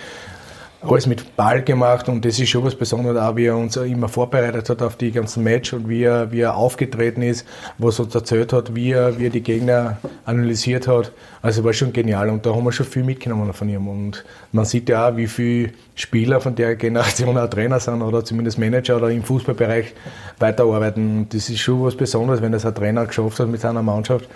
[0.81, 4.07] alles mit Ball gemacht und das ist schon was Besonderes, auch wie er uns immer
[4.07, 7.45] vorbereitet hat auf die ganzen Match und wie er, wie er aufgetreten ist,
[7.79, 11.11] was er uns erzählt hat, wie er, wie er die Gegner analysiert hat.
[11.41, 14.65] Also war schon genial und da haben wir schon viel mitgenommen von ihm und man
[14.65, 18.97] sieht ja auch, wie viele Spieler von der Generation auch Trainer sind oder zumindest Manager
[18.97, 19.95] oder im Fußballbereich
[20.37, 21.19] weiterarbeiten.
[21.19, 24.29] Und das ist schon was Besonderes, wenn das ein Trainer geschafft hat mit seiner Mannschaft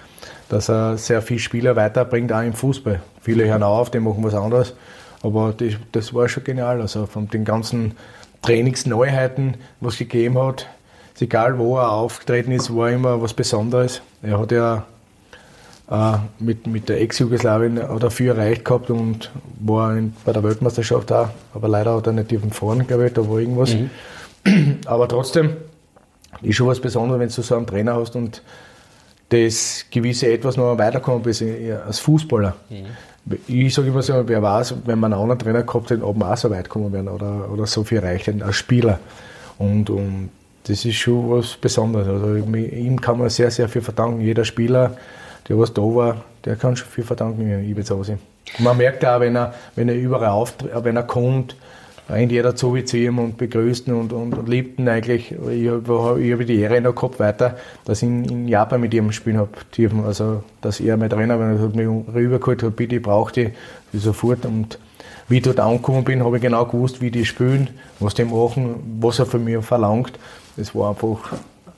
[0.52, 3.02] dass er sehr viele Spieler weiterbringt, auch im Fußball.
[3.22, 4.74] Viele hören auf, die machen was anderes.
[5.24, 6.82] Aber das, das war schon genial.
[6.82, 7.94] Also von den ganzen
[8.42, 10.68] Trainingsneuheiten, was es gegeben hat,
[11.14, 14.02] ist egal wo er aufgetreten ist, war immer was Besonderes.
[14.22, 14.84] Er hat ja
[15.90, 21.30] äh, mit, mit der Ex-Jugoslawien viel erreicht gehabt und war in, bei der Weltmeisterschaft auch,
[21.54, 23.74] aber leider hat er nicht dürfen fahren, glaube ich, da war irgendwas.
[23.74, 24.80] Mhm.
[24.86, 25.56] Aber trotzdem
[26.42, 28.42] ist schon was Besonderes, wenn du so einen Trainer hast und
[29.32, 31.41] das gewisse Etwas noch weiterkommen bist
[31.86, 32.54] als Fußballer.
[32.70, 33.36] Mhm.
[33.48, 36.34] Ich sage immer so, wer weiß, wenn man einen anderen Trainer gehabt hätte, ob man
[36.34, 39.00] auch so weit kommen wären oder, oder so viel hätten als Spieler.
[39.58, 40.32] Und, und
[40.63, 42.08] das ist schon was Besonderes.
[42.08, 44.22] Also ihm kann man sehr, sehr viel verdanken.
[44.22, 44.98] Jeder Spieler,
[45.48, 47.96] der was da war, der kann schon viel verdanken, Ibiza
[48.60, 51.56] Man merkt auch, wenn er, wenn er überall auftritt, wenn er kommt,
[52.12, 55.32] rennt jeder zu wie zu ihm und begrüßt ihn und, und, und liebt ihn eigentlich.
[55.32, 59.12] Ich habe hab die Ehre noch gehabt weiter, dass ich in, in Japan mit ihm
[59.12, 59.50] spielen habe.
[60.06, 63.50] Also, dass er mein Trainer war, hat mich rübergeholt, hat, bitte, ich brauche die,
[63.93, 64.45] sofort.
[64.45, 64.78] Und
[65.28, 67.69] wie ich dort angekommen bin, habe ich genau gewusst, wie die spielen,
[68.00, 70.13] was die machen, was er von mir verlangt.
[70.58, 71.34] Das war einfach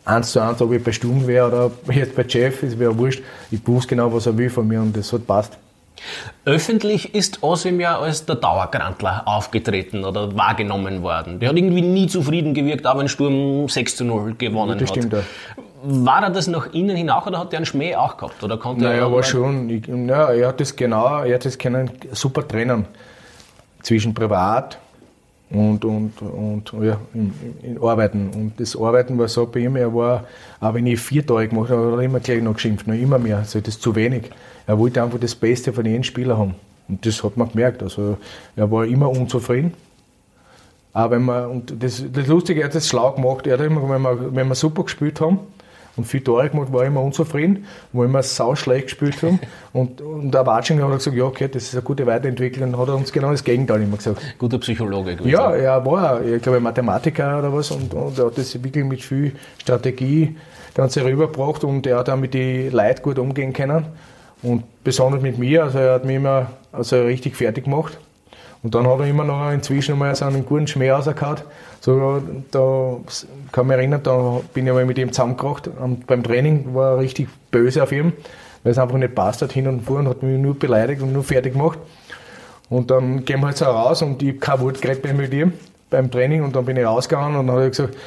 [0.05, 3.21] eins zu eins, ob ich bei Sturm wäre oder jetzt bei Jeff, es wäre wurscht.
[3.51, 5.57] Ich wusste genau, was er will von mir und das hat passt.
[6.45, 11.39] Öffentlich ist Osim ja als der Dauergrantler aufgetreten oder wahrgenommen worden.
[11.39, 15.13] Der hat irgendwie nie zufrieden gewirkt, auch wenn Sturm 6 zu 0 gewonnen das stimmt,
[15.13, 15.23] hat.
[15.23, 15.63] Ja.
[15.85, 18.43] War er das nach innen hin auch oder hat er einen Schmäh auch gehabt?
[18.43, 19.69] Oder konnte naja, er war schon.
[19.69, 22.85] Ich, ja, er hat das genau, er hat das können super trennen
[23.81, 24.77] zwischen privat
[25.53, 28.31] und, und, und ja, in, in, Arbeiten.
[28.33, 30.25] Und das Arbeiten war so bei ihm, er war,
[30.59, 33.19] auch wenn ich vier Tage gemacht habe, hat er immer gleich noch geschimpft, noch immer
[33.19, 33.37] mehr.
[33.37, 34.31] Also das ist zu wenig.
[34.65, 36.55] Er wollte einfach das Beste von jedem Spieler haben.
[36.89, 37.83] Und das hat man gemerkt.
[37.83, 38.17] Also
[38.55, 39.73] er war immer unzufrieden.
[40.91, 43.45] Aber wenn man, und das, das Lustige, er hat das schlau gemacht.
[43.45, 45.39] Er hat immer, wenn wir, wenn wir super gespielt haben,
[45.95, 49.39] und viel Tore gemacht, war immer unzufrieden, wo wir sau schlecht gespielt haben.
[49.73, 52.71] Und, und der Watsching hat gesagt, ja, okay, das ist eine gute Weiterentwicklung.
[52.71, 54.21] Dann hat er uns genau das Gegenteil immer gesagt.
[54.37, 55.15] Guter Psychologe.
[55.15, 58.85] Gut ja, er war, ich glaube, Mathematiker oder was und, und er hat das wirklich
[58.85, 60.35] mit viel Strategie
[60.75, 63.85] Ganze rübergebracht und er hat auch mit den Leuten gut umgehen können.
[64.41, 67.97] Und besonders mit mir, also er hat mich immer also richtig fertig gemacht.
[68.61, 71.39] Und dann hat er immer noch inzwischen mal so einen guten Schmäh rausgehauen.
[71.85, 72.97] So, da
[73.51, 75.67] kann mich erinnern, da bin ich mal mit ihm zusammengebracht.
[75.67, 78.13] Und beim Training war er richtig böse auf ihm,
[78.63, 81.11] weil es einfach nicht passt hat, hin und vor und hat mich nur beleidigt und
[81.11, 81.77] nur fertig gemacht.
[82.69, 85.51] Und dann gehen wir halt so raus und ich habe kein Wort geredet mit ihm
[85.89, 87.97] beim Training und dann bin ich rausgegangen und dann hat er gesagt,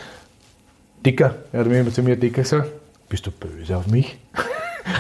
[1.05, 2.71] Dicker, er hat mir zu mir Dicker gesagt,
[3.11, 4.17] bist du böse auf mich?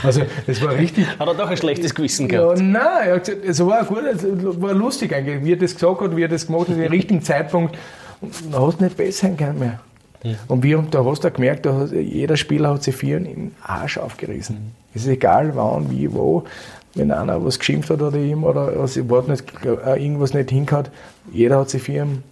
[0.03, 1.07] Also, das war richtig.
[1.17, 2.59] Hat er doch ein schlechtes Gewissen gehabt?
[2.59, 4.25] Ja, nein, es war gut, es
[4.61, 7.23] war lustig eigentlich, wie er das gesagt hat, wie er das gemacht hat, den richtigen
[7.23, 7.79] Zeitpunkt.
[8.21, 9.81] Und da hast du nicht besser können mehr.
[10.23, 10.35] Ja.
[10.49, 13.99] Und wir, da hast du gemerkt, da hat, jeder Spieler hat sich vielen im Arsch
[13.99, 14.57] aufgerissen.
[14.57, 14.73] Mhm.
[14.95, 16.45] Es ist egal, wann, wie, wo.
[16.95, 20.89] Wenn einer was geschimpft hat oder ihm oder also, nicht, äh, irgendwas nicht hingehauen,
[21.31, 22.23] jeder hat sich für ihn,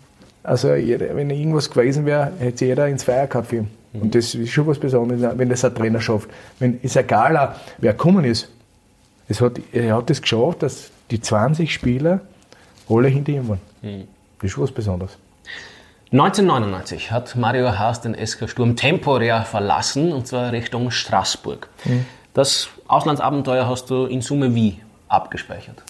[0.43, 3.69] also jeder, wenn irgendwas gewesen wäre, hätte sich jeder ins Feuer gehabt für ihn.
[3.93, 6.29] Und das ist schon was Besonderes, wenn das ein Trainer schafft.
[6.59, 8.49] Wenn, ist egal, wer gekommen ist.
[9.29, 12.21] Es hat, er hat es das geschafft, dass die 20 Spieler
[12.89, 13.61] alle hinter ihm waren.
[13.83, 14.05] Mhm.
[14.39, 15.17] Das ist schon was Besonderes.
[16.15, 21.69] 1999 hat Mario Haas den SK Sturm temporär verlassen, und zwar Richtung Straßburg.
[21.85, 22.07] Mhm.
[22.35, 25.83] Das Auslandsabenteuer hast du in Summe wie abgespeichert?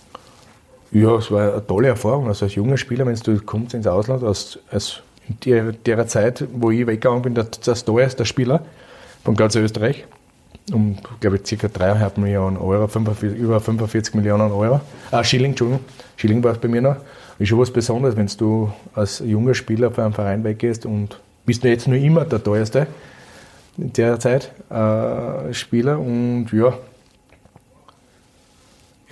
[0.92, 2.28] Ja, es war eine tolle Erfahrung.
[2.28, 6.46] Also als junger Spieler, wenn du kommst ins Ausland, als, als in der, der Zeit,
[6.54, 8.64] wo ich weggegangen bin, der, das teuerste Spieler
[9.24, 10.06] von ganz Österreich.
[10.72, 11.66] Um, glaube ich, ca.
[11.66, 14.80] 3,5 Millionen Euro, 45, über 45 Millionen Euro.
[15.10, 15.84] Ah, Schilling, Entschuldigung.
[16.16, 16.96] Schilling war es bei mir noch.
[17.38, 21.64] Ist schon was Besonderes, wenn du als junger Spieler für einen Verein weggehst und bist
[21.64, 22.86] du jetzt nur immer der teuerste
[23.76, 25.98] in der Zeit äh, Spieler.
[25.98, 26.80] Und ja, habe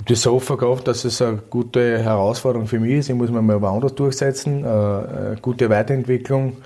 [0.06, 3.08] das so verkauft, dass es eine gute Herausforderung für mich ist.
[3.08, 4.64] Ich muss mich mal woanders durchsetzen.
[4.64, 6.56] Äh, gute Weiterentwicklung,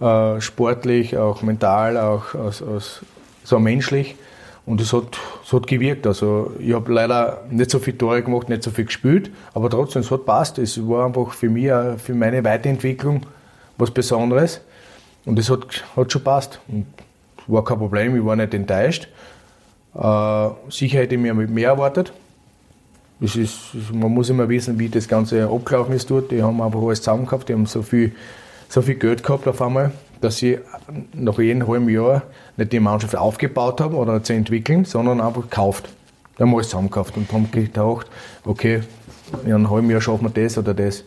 [0.00, 3.02] äh, sportlich, auch mental, auch aus, aus,
[3.44, 4.16] so menschlich.
[4.64, 6.06] Und es hat, es hat gewirkt.
[6.06, 10.02] Also ich habe leider nicht so viele Tore gemacht, nicht so viel gespielt, aber trotzdem,
[10.02, 10.58] es hat passt.
[10.58, 13.26] Es war einfach für mich, für meine Weiterentwicklung
[13.76, 14.60] was Besonderes.
[15.24, 16.60] Und es hat, hat schon passt.
[16.68, 16.86] Und
[17.46, 19.08] war kein Problem, ich war nicht enttäuscht.
[19.94, 22.12] Äh, sicher hätte ich mir mehr erwartet.
[23.20, 26.30] Es ist, man muss immer wissen, wie das Ganze abgelaufen ist dort.
[26.30, 28.12] Die haben einfach alles zusammen die haben so viel,
[28.68, 30.58] so viel Geld gehabt auf einmal, dass sie
[31.14, 32.22] nach jedem halben Jahr
[32.56, 35.88] nicht die Mannschaft aufgebaut haben oder zu entwickeln, sondern einfach gekauft.
[36.38, 38.06] Die haben alles zusammengekauft und haben gedacht,
[38.44, 38.80] okay,
[39.44, 41.04] in einem halben Jahr schaffen wir das oder das.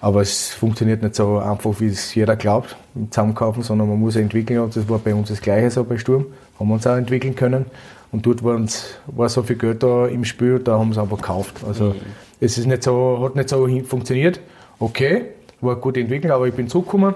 [0.00, 2.76] Aber es funktioniert nicht so einfach, wie es jeder glaubt,
[3.10, 4.60] zusammenkaufen, sondern man muss entwickeln.
[4.60, 6.26] Und das war bei uns das Gleiche so bei Sturm.
[6.58, 7.66] Haben wir uns auch entwickeln können.
[8.12, 11.64] Und dort war so viel Geld da im Spiel, da haben sie einfach gekauft.
[11.66, 11.94] Also mhm.
[12.38, 14.40] es ist nicht so, hat nicht so funktioniert.
[14.78, 15.22] Okay,
[15.60, 17.14] war gut entwickelt, aber ich bin zurückgekommen,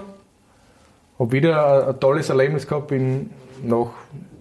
[1.18, 3.30] habe wieder ein, tolles Erlebnis gehabt, bin
[3.62, 3.88] nach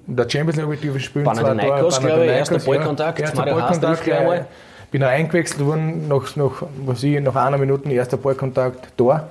[0.06, 1.26] der Champions League die spielen.
[1.26, 4.46] Panathinaikos, glaube ich, erster Ballkontakt, ja, erster Ballkontakt, gleich
[4.92, 9.28] bin eingewechselt worden, nach, nach, was ich, nach einer Minute erster Ballkontakt da.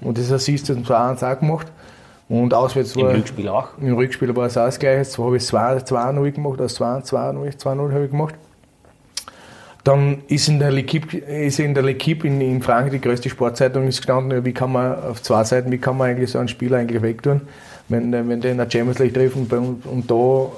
[0.00, 1.66] Und das Assist hat 2-1 auch gemacht.
[2.28, 3.10] Und auswärts war.
[3.10, 3.68] Im Rückspiel auch?
[3.80, 5.08] Im Rückspiel war es auch das Gleiche.
[5.08, 8.34] Zwar habe ich 2-0 gemacht, also 2-0 habe ich gemacht.
[9.84, 13.86] Dann ist in der L'Equipe, ist in, der L'Equipe in, in Frankreich die größte Sportzeitung
[13.86, 16.78] ist gestanden, wie kann man auf zwei Seiten, wie kann man eigentlich so einen Spieler
[16.78, 17.42] eigentlich wegtun,
[17.88, 19.52] wenn, wenn der in der Champions League trifft und,
[19.86, 20.50] und da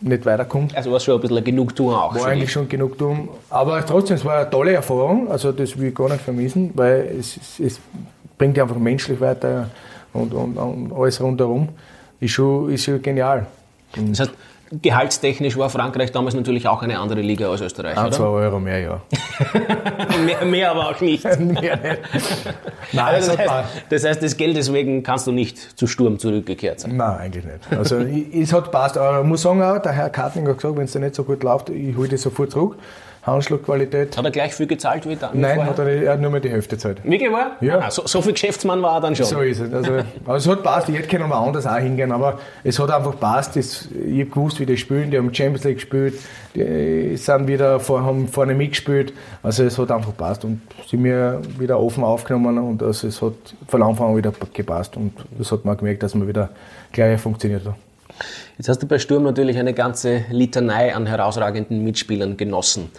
[0.00, 0.76] nicht weiterkommt.
[0.76, 2.14] Also war es schon ein bisschen eine Genugtuung auch.
[2.14, 3.28] War eigentlich schon Genugtuung.
[3.50, 7.16] Aber trotzdem, es war eine tolle Erfahrung, also das will ich gar nicht vermissen, weil
[7.18, 7.80] es, es
[8.36, 9.70] bringt dich einfach menschlich weiter
[10.12, 11.70] und, und, und alles rundherum,
[12.20, 13.46] ist schon, ist schon genial.
[13.94, 14.32] Das heißt,
[14.70, 18.16] gehaltstechnisch war Frankreich damals natürlich auch eine andere Liga als Österreich, Ein, oder?
[18.16, 19.00] zwei Euro mehr, ja.
[20.24, 21.24] mehr, mehr, aber auch nicht.
[21.38, 22.00] mehr nicht.
[22.92, 26.80] Nein, also das, heißt, das, heißt, das Geld deswegen kannst du nicht zu Sturm zurückgekehrt
[26.80, 26.96] sein?
[26.96, 27.72] Nein, eigentlich nicht.
[27.76, 28.98] Also es hat passt.
[28.98, 31.24] Aber ich muss sagen, auch, der Herr Kartling hat gesagt, wenn es dir nicht so
[31.24, 32.76] gut läuft, ich hole dich sofort zurück.
[33.26, 34.16] Handschlagqualität.
[34.16, 35.38] Hat er gleich viel gezahlt wie dann?
[35.38, 37.02] Nein, hat er, nicht, er hat nur mehr die Hälfte gezahlt.
[37.02, 37.56] Wirklich wahr?
[37.60, 37.80] Ja.
[37.80, 39.26] Ah, so, so viel Geschäftsmann war er dann schon.
[39.26, 39.72] So ist es.
[39.72, 39.92] Also,
[40.24, 43.18] aber es hat passt, ich hätte können mal anders auch hingehen, aber es hat einfach
[43.18, 43.56] passt.
[43.56, 46.20] Ich habe gewusst, wie die spielen, die haben Champions League gespielt,
[46.54, 49.12] die sind wieder vor, haben vorne mitgespielt.
[49.42, 53.34] Also es hat einfach passt und sie mir wieder offen aufgenommen und also es hat
[53.66, 56.50] von Anfang an wieder gepasst und das hat man gemerkt, dass man wieder
[56.92, 57.74] gleich funktioniert hat.
[58.58, 62.90] Jetzt hast du bei Sturm natürlich eine ganze Litanei an herausragenden Mitspielern genossen.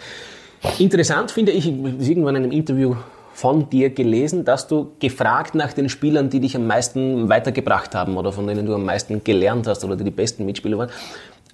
[0.78, 2.96] Interessant finde ich, ich habe irgendwann in einem Interview
[3.32, 8.16] von dir gelesen, dass du gefragt nach den Spielern, die dich am meisten weitergebracht haben
[8.16, 10.90] oder von denen du am meisten gelernt hast oder die die besten Mitspieler waren,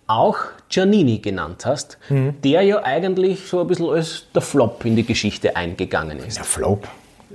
[0.07, 0.37] auch
[0.71, 2.35] Giannini genannt hast, mhm.
[2.43, 6.39] der ja eigentlich so ein bisschen als der Flop in die Geschichte eingegangen ist.
[6.39, 6.89] Der Flop?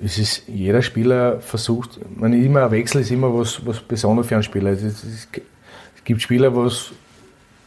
[0.03, 4.35] Es ist, jeder Spieler versucht, man immer ein Wechsel ist immer was, was Besonderes für
[4.35, 4.71] einen Spieler.
[4.71, 5.27] Es, ist,
[6.09, 6.91] gibt Spieler, wo es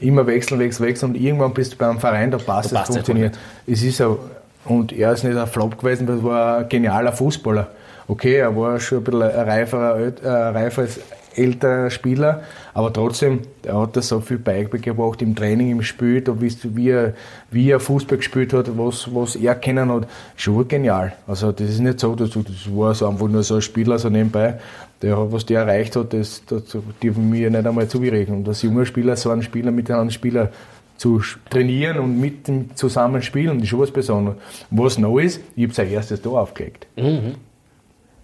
[0.01, 3.39] immer wechseln, wechseln, wechseln und irgendwann bist du beim Verein, da passt es, funktioniert.
[3.69, 4.17] Es ist ein,
[4.65, 7.69] und er ist nicht ein Flop gewesen, das war ein genialer Fußballer.
[8.09, 10.99] Okay, er war schon ein bisschen ein reiferer, ein reiferes
[11.37, 12.43] älterer Spieler,
[12.75, 17.15] aber trotzdem, er hat da so viel beigebracht im Training, im Spiel, da wie, er,
[17.51, 21.13] wie er Fußball gespielt hat, was, was er kennen hat, schon genial.
[21.27, 24.09] Also das ist nicht so, dass, das war so einfach nur so ein Spieler so
[24.09, 24.59] nebenbei,
[25.03, 28.39] der, was der erreicht hat, das, das dürfen wir nicht einmal zugerechnen.
[28.39, 30.51] Und als junger Spieler so einen Spieler mit einem anderen Spieler
[30.97, 34.39] zu trainieren und mit dem zusammen spielen, das ist schon was Besonderes.
[34.71, 36.87] Was noch ist, ich habe sein erstes Tor aufgelegt.
[36.97, 37.35] Mhm.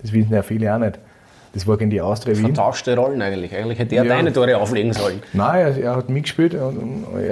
[0.00, 0.98] Das wissen ja viele auch nicht.
[1.58, 2.54] Das war gegen die Austria Wien.
[2.54, 3.52] Vertauschte Rollen eigentlich.
[3.52, 4.14] Eigentlich hätte er ja.
[4.14, 5.20] deine Tore auflegen sollen.
[5.32, 6.54] Nein, er, er hat mitgespielt.
[6.54, 6.72] Er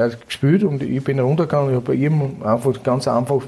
[0.02, 1.70] hat gespielt und ich bin runtergegangen.
[1.70, 3.42] Ich habe bei ihm einfach ganz einfach,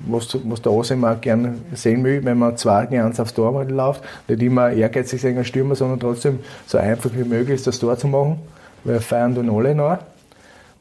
[0.00, 4.02] was, was der Osem auch gerne sehen will, wenn man zwei ganz aufs Tor läuft.
[4.28, 8.06] Nicht immer ehrgeizig sein als Stürmer, sondern trotzdem so einfach wie möglich das Tor zu
[8.06, 8.38] machen.
[8.84, 9.96] Weil feiern dann alle noch.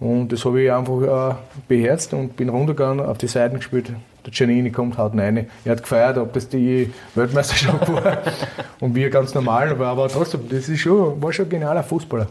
[0.02, 1.36] Und das habe ich einfach äh,
[1.70, 3.94] beherzt und bin runtergegangen, auf die Seiten gespielt.
[4.28, 5.48] Der Giannini kommt, haut rein.
[5.64, 8.18] Er hat gefeiert, ob das die Weltmeisterschaft war.
[8.82, 12.28] und wir ganz normal, aber, aber trotzdem, das ist schon, war schon ein genialer Fußballer.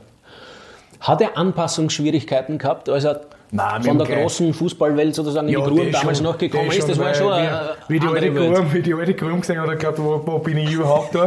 [1.01, 5.71] Hat er Anpassungsschwierigkeiten gehabt, als er Nein, von der großen Fußballwelt sozusagen ja, in die
[5.71, 6.89] Gruben damals noch gekommen ist?
[6.89, 9.77] Das war schon eine wie, die alte Gruben, wie die alte Gruben gesehen hat, er
[9.77, 11.27] glaubt, wo, wo bin ich überhaupt da?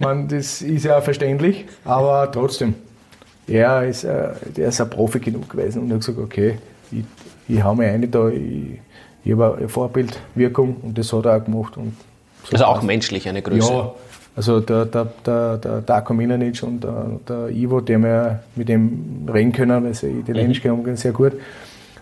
[0.00, 2.74] Man, das ist ja verständlich, aber trotzdem
[3.50, 6.58] er ist, äh, der ist ein Profi genug gewesen und hat gesagt, okay,
[6.92, 7.04] ich,
[7.48, 8.80] ich hau mir eine da, ich,
[9.24, 11.76] ich habe eine Vorbildwirkung und das hat er auch gemacht.
[11.76, 11.96] Und
[12.44, 13.72] so also auch menschlich eine Größe.
[13.72, 13.92] Ja,
[14.36, 19.28] also der, der, der, der Darko Milanic und der, der Ivo, der wir mit dem
[19.32, 20.82] reden können, weil sie Italienisch mhm.
[20.82, 21.32] können, sehr gut.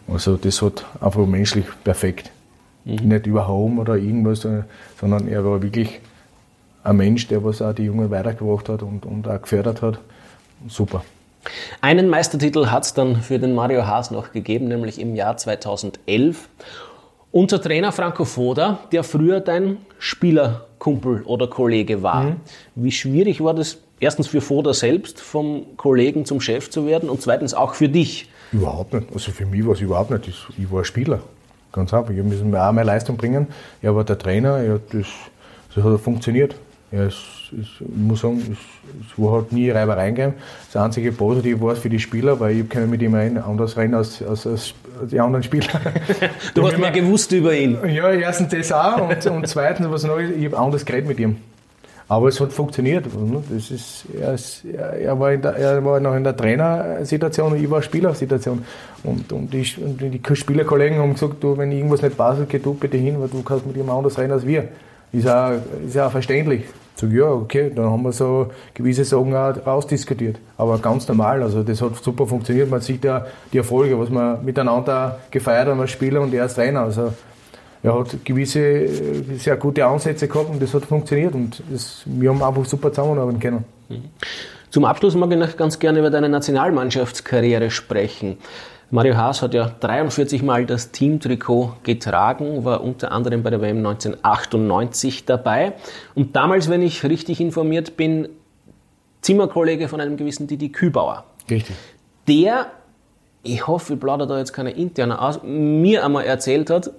[0.07, 2.31] Also das hat einfach menschlich perfekt.
[2.85, 3.09] Mhm.
[3.09, 4.47] Nicht überhauen oder irgendwas,
[5.01, 6.01] sondern er war wirklich
[6.85, 9.99] ein Mensch, der was auch die Jungen weitergebracht hat und, und auch gefördert hat.
[10.69, 11.05] Super.
[11.81, 16.49] Einen Meistertitel hat es dann für den Mario Haas noch gegeben, nämlich im Jahr 2011.
[17.31, 22.25] Unser Trainer Franco Foda, der früher dein Spielerkumpel oder Kollege war.
[22.25, 22.37] Mhm.
[22.75, 27.21] Wie schwierig war das erstens für Foda selbst, vom Kollegen zum Chef zu werden und
[27.21, 28.31] zweitens auch für dich?
[28.53, 29.09] Überhaupt nicht.
[29.13, 30.29] Also für mich war es überhaupt nicht.
[30.57, 31.21] Ich war Spieler.
[31.73, 32.11] Ganz einfach.
[32.11, 33.49] Ich musste mir auch meine Leistung bringen.
[33.83, 34.63] Er war der Trainer.
[34.63, 35.07] Ja, das,
[35.75, 36.55] das hat funktioniert.
[36.91, 37.17] Ja, es,
[37.53, 40.35] es, ich muss sagen, es, es war halt nie Reibereien gegeben.
[40.73, 43.93] Das einzige Positive war es für die Spieler, weil ich kann mit ihm anders rein
[43.93, 44.75] als, als, als
[45.07, 45.69] die anderen Spieler.
[46.55, 47.79] du hast mehr gewusst über ihn.
[47.89, 51.37] Ja, erstens das auch und, und zweitens, was noch ich habe anders geredet mit ihm.
[52.11, 53.05] Aber es hat funktioniert.
[53.51, 57.71] Das ist, er, ist, er, war der, er, war noch in der Trainersituation und ich
[57.71, 58.65] war Spielersituation.
[59.05, 62.73] Und, und, die, und die Spielerkollegen haben gesagt, du, wenn irgendwas nicht passt, geh du
[62.73, 64.69] bitte hin, weil du kannst mit ihm anders reden als wir.
[65.13, 65.53] Ist auch,
[65.87, 66.65] ist auch verständlich.
[67.01, 70.37] Sag, ja, okay, dann haben wir so gewisse Sachen auch rausdiskutiert.
[70.57, 72.69] Aber ganz normal, also das hat super funktioniert.
[72.69, 76.55] Man sieht ja die Erfolge, was wir miteinander gefeiert haben als Spieler und er als
[76.55, 76.81] Trainer.
[76.81, 77.13] Also
[77.85, 78.89] er hat gewisse
[79.37, 83.39] sehr gute Ansätze gehabt und das hat funktioniert und das, wir haben einfach super zusammenarbeiten
[83.39, 83.65] können.
[84.71, 88.39] Zum Abschluss mag ich noch ganz gerne über deine Nationalmannschaftskarriere sprechen.
[88.91, 93.79] Mario Haas hat ja 43 Mal das Teamtrikot getragen, war unter anderem bei der WM
[93.79, 95.75] 1998 dabei.
[96.15, 98.29] Und damals, wenn ich richtig informiert bin,
[99.21, 101.25] Zimmerkollege von einem gewissen Didi Kübauer.
[101.51, 101.77] Richtig.
[102.29, 102.71] Der,
[103.43, 106.91] ich hoffe, ich plaudere da jetzt keine interne aus, mir einmal erzählt hat,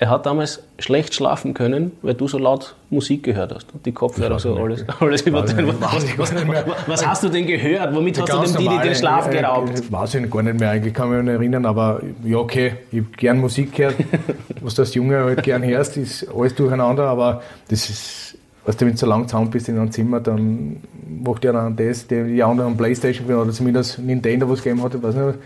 [0.00, 3.90] er hat damals schlecht schlafen können, weil du so laut Musik gehört hast und die
[3.90, 5.74] Kopfhörer so alles, alles übertragen.
[6.16, 7.92] Was, was, was, hast du denn gehört?
[7.94, 9.90] Womit hast du dem Didi den Schlaf äh, geraubt?
[9.90, 13.08] Weiß ich gar nicht mehr, eigentlich kann mich nicht erinnern, aber ja, okay, ich habe
[13.16, 13.96] gern Musik gehört.
[14.60, 18.86] was du als Junge halt gern hörst, ist alles durcheinander, aber das ist, weißt du,
[18.86, 20.76] wenn du so lange zusammen bist in einem Zimmer, dann
[21.08, 25.14] macht ja dann das, die anderen Playstation oder zumindest Nintendo was gegeben hat, ich weiß
[25.16, 25.38] nicht.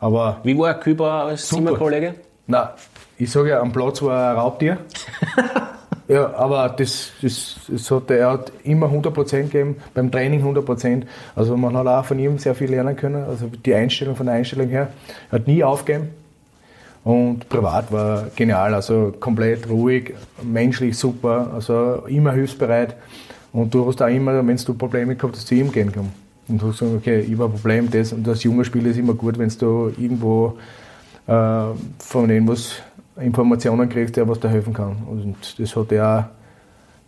[0.00, 1.48] Aber Wie war Küber als.
[1.48, 2.14] Zimmerkollege?
[2.46, 2.68] Nein,
[3.18, 4.78] ich sage ja, am Platz war er ein Raubtier.
[6.08, 11.02] ja, aber das, das, das hat, er hat immer 100% gegeben, beim Training 100%.
[11.36, 13.24] Also man hat auch von ihm sehr viel lernen können.
[13.24, 14.88] Also die Einstellung von der Einstellung her.
[15.30, 16.10] Er hat nie aufgegeben.
[17.04, 22.96] Und privat war genial, also komplett ruhig, menschlich super, also immer hilfsbereit.
[23.52, 26.12] Und du hast auch immer, wenn du Probleme gehabt hast, zu ihm gehen können.
[26.48, 28.12] Und du hast gesagt, okay, ich habe ein Problem, das.
[28.12, 30.58] Und als junger Spieler ist immer gut, wenn du irgendwo
[31.26, 31.64] äh,
[31.98, 32.82] von irgendwas
[33.16, 34.96] Informationen kriegst, der was da helfen kann.
[35.08, 36.30] Und das hat er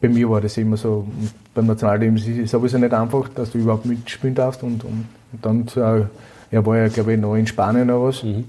[0.00, 1.06] bei mir war das immer so.
[1.06, 4.62] Und beim Nationalteam ist es sowieso nicht einfach, dass du überhaupt mitspielen darfst.
[4.62, 6.04] Und, und, und dann, äh,
[6.50, 8.22] er war ja, glaube ich, noch in Spanien oder was.
[8.22, 8.44] Mhm.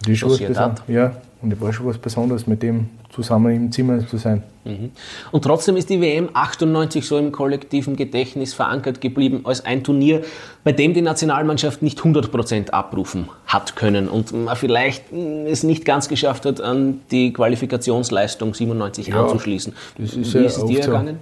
[0.00, 0.82] Das ist was.
[0.86, 4.42] Ja, und es war schon was Besonderes, mit dem zusammen im Zimmer zu sein.
[4.64, 4.90] Mhm.
[5.30, 10.22] Und trotzdem ist die WM 98 so im kollektiven Gedächtnis verankert geblieben als ein Turnier,
[10.64, 15.84] bei dem die Nationalmannschaft nicht 100% abrufen hat können und man vielleicht hm, es nicht
[15.84, 19.74] ganz geschafft hat, an die Qualifikationsleistung 97 ja, anzuschließen.
[19.96, 21.18] Das ist Wie ja ist es dir ergangen?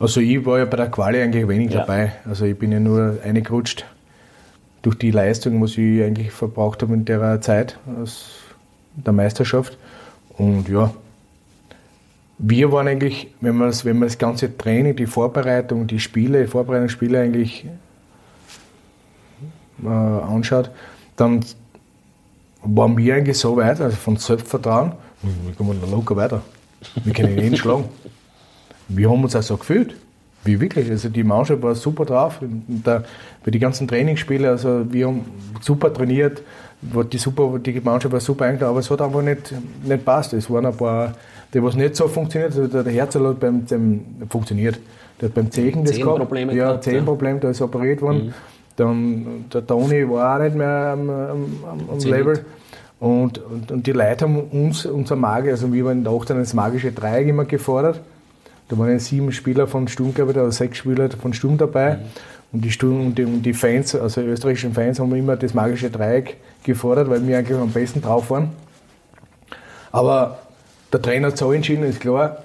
[0.00, 1.80] Also ich war ja bei der Quali eigentlich wenig ja.
[1.80, 2.14] dabei.
[2.28, 3.84] Also ich bin ja nur eingerutscht
[4.82, 8.30] durch die Leistung, was ich eigentlich verbraucht habe in der Zeit aus
[8.94, 9.76] der Meisterschaft.
[10.36, 10.92] Und ja,
[12.38, 16.42] wir waren eigentlich, wenn man das, wenn man das ganze Training, die Vorbereitung, die Spiele,
[16.42, 17.66] die Vorbereitungsspiele eigentlich
[19.84, 20.70] äh, anschaut,
[21.16, 21.44] dann
[22.62, 26.42] waren wir eigentlich so weit, also von Selbstvertrauen, wir kommen locker weiter.
[27.04, 27.84] Wir können jeden schlagen.
[28.88, 29.94] Wir haben uns auch so gefühlt.
[30.44, 30.90] Wie wirklich.
[30.90, 32.38] Also die Mannschaft war super drauf.
[32.40, 33.04] Der,
[33.44, 35.24] bei den ganzen Trainingsspielen, also wir haben
[35.60, 36.42] super trainiert,
[36.82, 39.52] die, super, die Mannschaft war super eingetragen, aber es hat einfach nicht,
[39.84, 40.32] nicht passt.
[40.32, 41.14] Es waren ein paar,
[41.52, 42.56] die was nicht so funktioniert.
[42.56, 44.78] Also der Herzl hat beim dem, funktioniert.
[45.20, 46.18] Der hat beim Zechen das gehabt.
[46.18, 47.40] Probleme ja, Zehenproblem, ja.
[47.40, 48.26] da ist operiert worden.
[48.26, 48.34] Mhm.
[48.76, 51.46] Dann der Toni war auch nicht mehr am, am,
[51.90, 52.44] am Level.
[52.98, 56.54] Und, und, und, die Leute haben uns, unser Magie, also wir waren auch dann das
[56.54, 58.00] magische Dreieck immer gefordert.
[58.70, 61.96] Da waren ja sieben Spieler von Sturm, glaube ich, oder sechs Spieler von Sturm dabei.
[61.96, 62.00] Mhm.
[62.52, 65.90] Und die, Sturm, und die, und die Fans, also österreichischen Fans, haben immer das magische
[65.90, 68.50] Dreieck gefordert, weil wir eigentlich am besten drauf waren.
[69.90, 70.38] Aber
[70.92, 72.44] der Trainer hat so entschieden, ist klar.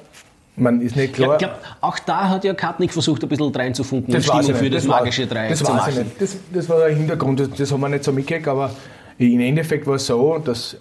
[0.55, 1.34] Man ist nicht klar.
[1.34, 4.69] Ja, glaub, auch da hat ja Kartnick versucht, ein bisschen reinzufunken das und Stimmung für
[4.71, 6.11] das, das magische Dreieck das zu machen.
[6.17, 8.71] Das, das war der Hintergrund, das, das haben wir nicht so mitgekriegt, aber
[9.19, 10.78] im Endeffekt war es so, dass,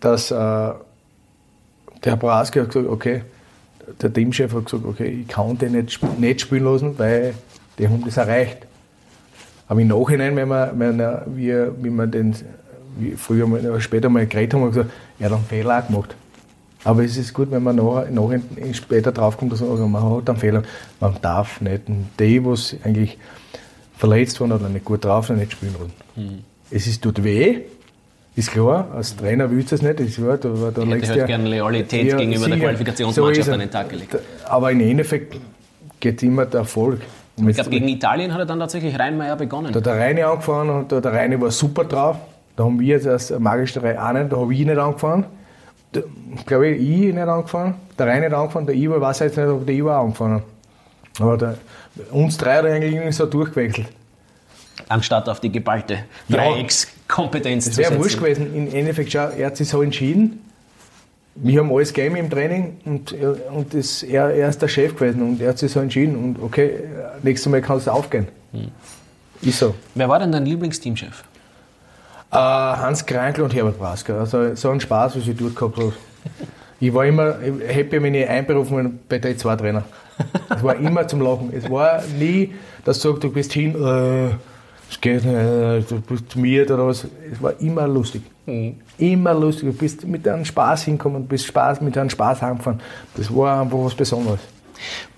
[0.00, 3.22] dass äh, der Braski hat gesagt, okay,
[4.00, 7.34] der Teamchef hat gesagt, okay, ich kann den nicht, nicht spielen lassen, weil
[7.78, 8.58] die haben das erreicht.
[9.68, 10.98] Aber im Nachhinein, wenn man, wenn
[11.36, 12.34] wir, wie man den
[12.98, 15.86] wie früher mal, später mal geredet haben, haben wir gesagt, er hat einen Fehler auch
[15.86, 16.14] gemacht.
[16.84, 18.40] Aber es ist gut, wenn man nachher, nachher
[18.72, 20.62] später draufkommt, dass man, man hat einen Fehler.
[21.00, 21.82] Man darf nicht
[22.18, 23.18] die, was eigentlich
[23.96, 25.92] verletzt waren oder nicht gut drauf sind, nicht spielen lassen.
[26.16, 26.44] Mhm.
[26.70, 27.60] Es ist, tut weh,
[28.34, 30.00] ist klar, als Trainer willst du es nicht.
[30.00, 33.52] Ist klar, da, da ich hätte halt gerne Loyalität ja, gegenüber sicher, der Qualifikationsmannschaft so
[33.52, 34.16] an den Tag gelegt.
[34.48, 35.36] Aber im Endeffekt
[36.00, 37.00] geht immer der Erfolg.
[37.36, 39.72] Und ich glaube, gegen Italien hat er dann tatsächlich Reinmeier begonnen.
[39.72, 42.16] Da hat der Reine angefahren und der Reine war super drauf.
[42.56, 45.24] Da haben wir jetzt als magische Reihe auch nicht, da habe ich nicht angefahren.
[45.92, 46.00] Da,
[46.46, 49.66] glaube ich, ich nicht angefahren, der Reine nicht angefahren, der Ivo, weiß jetzt nicht, ob
[49.66, 50.42] der auch angefahren hat.
[51.20, 51.56] Aber der,
[52.10, 53.88] uns drei hat eigentlich irgendwie so durchgewechselt
[54.88, 56.04] anstatt auf die geballte
[57.12, 57.90] Dreieckskompetenz ja, zu setzen.
[57.92, 58.54] wäre wurscht gewesen.
[58.54, 60.40] Im Endeffekt, schau, er hat sich so entschieden.
[61.34, 63.14] Wir haben alles gegeben im Training und,
[63.54, 66.16] und das, er, er ist der Chef gewesen und er hat sich so entschieden.
[66.16, 66.80] Und okay,
[67.22, 68.28] nächstes Mal kannst du aufgehen.
[68.52, 68.68] Hm.
[69.40, 69.74] Ist so.
[69.94, 71.24] Wer war denn dein Lieblingsteamchef?
[72.30, 74.20] Uh, Hans Krankl und Herbert Brasker.
[74.20, 75.92] Also so ein Spaß, was ich dort gehabt habe.
[76.80, 77.36] Ich war immer
[77.66, 79.84] happy, wenn ich einberufen bin bei den zwei Trainer.
[80.54, 81.50] Es war immer zum Lachen.
[81.52, 82.54] Es war nie,
[82.84, 84.30] dass du sagst, du bist hin, äh,
[84.92, 87.06] es geht nicht, äh, du bist miert oder was.
[87.32, 88.22] Es war immer lustig.
[88.44, 88.76] Mhm.
[88.98, 89.70] Immer lustig.
[89.70, 92.80] Du bist mit einem Spaß hinkommen, bist Spaß, mit einem Spaß heimgefahren.
[93.16, 94.40] Das war einfach was Besonderes.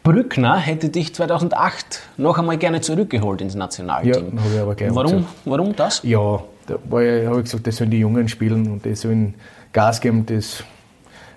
[0.04, 4.36] Brückner hätte dich 2008 noch einmal gerne zurückgeholt ins Nationalteam.
[4.36, 6.02] Ja, habe ich aber gleich warum, warum das?
[6.04, 9.34] Ja, da habe ich gesagt, das sollen die Jungen spielen und das sollen
[9.72, 10.62] Gas geben, das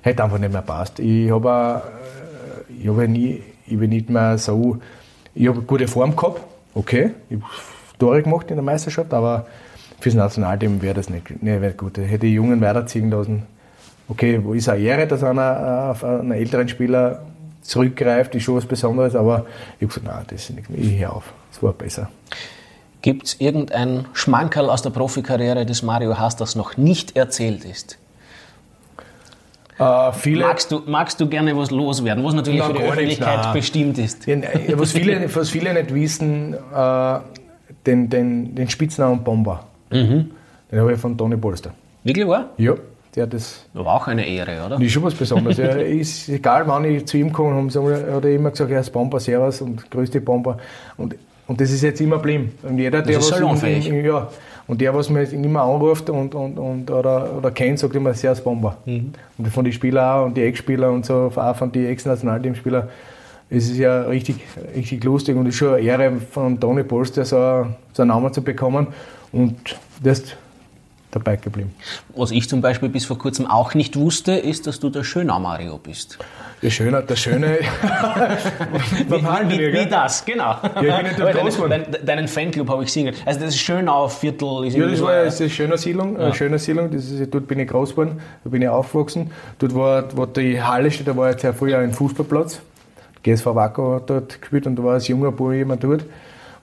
[0.02, 1.00] hätte einfach nicht mehr passt.
[1.00, 1.82] Ich habe
[2.70, 4.78] äh, ich hab nie, ich bin nicht mehr so,
[5.34, 6.42] ich habe gute Form gehabt,
[6.76, 7.38] okay, ich
[8.00, 9.48] Tore gemacht in der Meisterschaft, aber
[10.00, 11.98] fürs Nationalteam wäre das nicht, nicht gut.
[11.98, 13.44] Ich hätte die Jungen weiterziehen lassen.
[14.10, 17.24] Okay, wo ist eine Ehre, dass einer auf einen älteren Spieler
[17.62, 19.46] zurückgreift, ist schon was Besonderes, aber
[19.80, 22.10] ich habe gesagt, nein, das ist nichts mehr, ich höre auf, es war besser.
[23.02, 27.98] Gibt es irgendein Schmankerl aus der Profikarriere des Mario Haas, das noch nicht erzählt ist?
[29.80, 33.54] Uh, viele, magst, du, magst du gerne was loswerden, was natürlich für die Öffentlichkeit nichts,
[33.54, 34.26] bestimmt ist?
[34.26, 34.38] Ja,
[34.74, 37.20] was, viele, was viele nicht wissen, uh,
[37.88, 39.64] den, den, den Spitznamen Bomber.
[39.92, 40.32] Mhm.
[40.72, 41.74] Den habe ich von Toni Polster.
[42.04, 42.50] Wirklich wahr?
[42.58, 42.74] Ja.
[43.16, 43.66] der das.
[43.74, 44.80] Aber auch eine Ehre, oder?
[44.80, 45.58] Ist schon was Besonderes.
[45.58, 49.20] er ist, egal wann ich zu ihm komme, hat er immer gesagt, er ist Bomber,
[49.20, 50.58] Servus und größte Bomber.
[50.98, 51.16] Und,
[51.48, 52.52] und das ist jetzt immer blieben.
[52.64, 54.28] Und jeder, der das ist was, in, ja,
[54.68, 58.42] und der, was mich immer anruft und, und, und, oder, oder kennt, sagt immer Servus
[58.42, 58.78] Bomber.
[58.86, 59.14] Mhm.
[59.38, 62.90] Und von den Spielern auch und die Ex-Spieler und so, auch von den Ex-Nationalteamspielern,
[63.50, 64.38] es ist ja richtig,
[64.76, 68.34] richtig lustig und es ist schon eine Ehre von Toni Polster so, so einen Namen
[68.34, 68.88] zu bekommen.
[69.32, 70.24] Und das
[71.12, 71.74] dabei geblieben.
[72.16, 75.40] Was ich zum Beispiel bis vor kurzem auch nicht wusste, ist, dass du der Schöner
[75.40, 76.20] Mario bist.
[76.62, 77.60] Der Schöne, der Schöne.
[79.08, 80.58] wie, wie, wie, das, genau.
[80.82, 83.14] Ja, ich bin nicht der deinen, deinen Fanclub habe ich gesehen.
[83.26, 86.34] Also das Schönau Viertel ist Ja, das war eine schöne Siedlung, ja.
[86.34, 86.92] schöne Siedlung.
[86.92, 89.32] Das ist, dort bin ich groß geworden, da bin ich aufgewachsen.
[89.60, 92.62] Dort war, wo die Halle da war jetzt ja früher ein Fußballplatz.
[93.28, 96.06] GSV Wacker dort gespielt und da war als junger Bub jemand dort.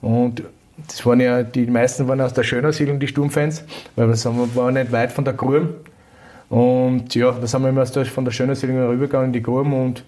[0.01, 0.43] Und
[0.87, 3.63] das waren ja, die meisten waren aus der Schönersiedlung, die Sturmfans,
[3.95, 5.69] weil wir waren nicht weit von der Gruben.
[6.49, 10.03] Und ja, da sind wir immer von der Schönersiedlung rübergegangen in die Gruben und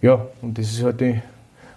[0.00, 1.20] ja, und das ist halt die,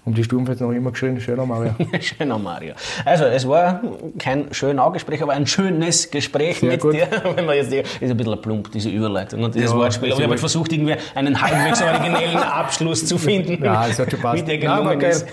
[0.05, 1.73] um die Sturmfans noch immer geschrien, schöner Mario.
[1.99, 2.75] schöner Mario.
[3.03, 3.81] Also, es war
[4.19, 6.93] kein schöner Gespräch, aber ein schönes Gespräch Sehr mit gut.
[6.93, 7.07] dir.
[7.35, 10.11] Wenn man jetzt, ist ein bisschen plump, diese Überleitung und dieses ja, Wortspiel.
[10.11, 13.63] Aber ich habe versucht, irgendwie einen halbwegs originellen Abschluss zu finden.
[13.63, 14.43] Ja, das hat schon passt.
[14.43, 15.25] Wie der gelungen ist.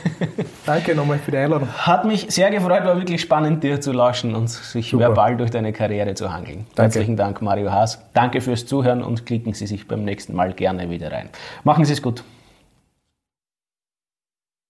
[0.65, 1.69] Danke nochmal für die Einladung.
[1.69, 5.09] Hat mich sehr gefreut, war wirklich spannend, dir zu lauschen und sich Super.
[5.09, 6.67] verbal durch deine Karriere zu hangeln.
[6.75, 6.83] Danke.
[6.83, 8.01] Herzlichen Dank, Mario Haas.
[8.15, 11.29] Danke fürs Zuhören und klicken Sie sich beim nächsten Mal gerne wieder rein.
[11.63, 12.25] Machen Sie es gut.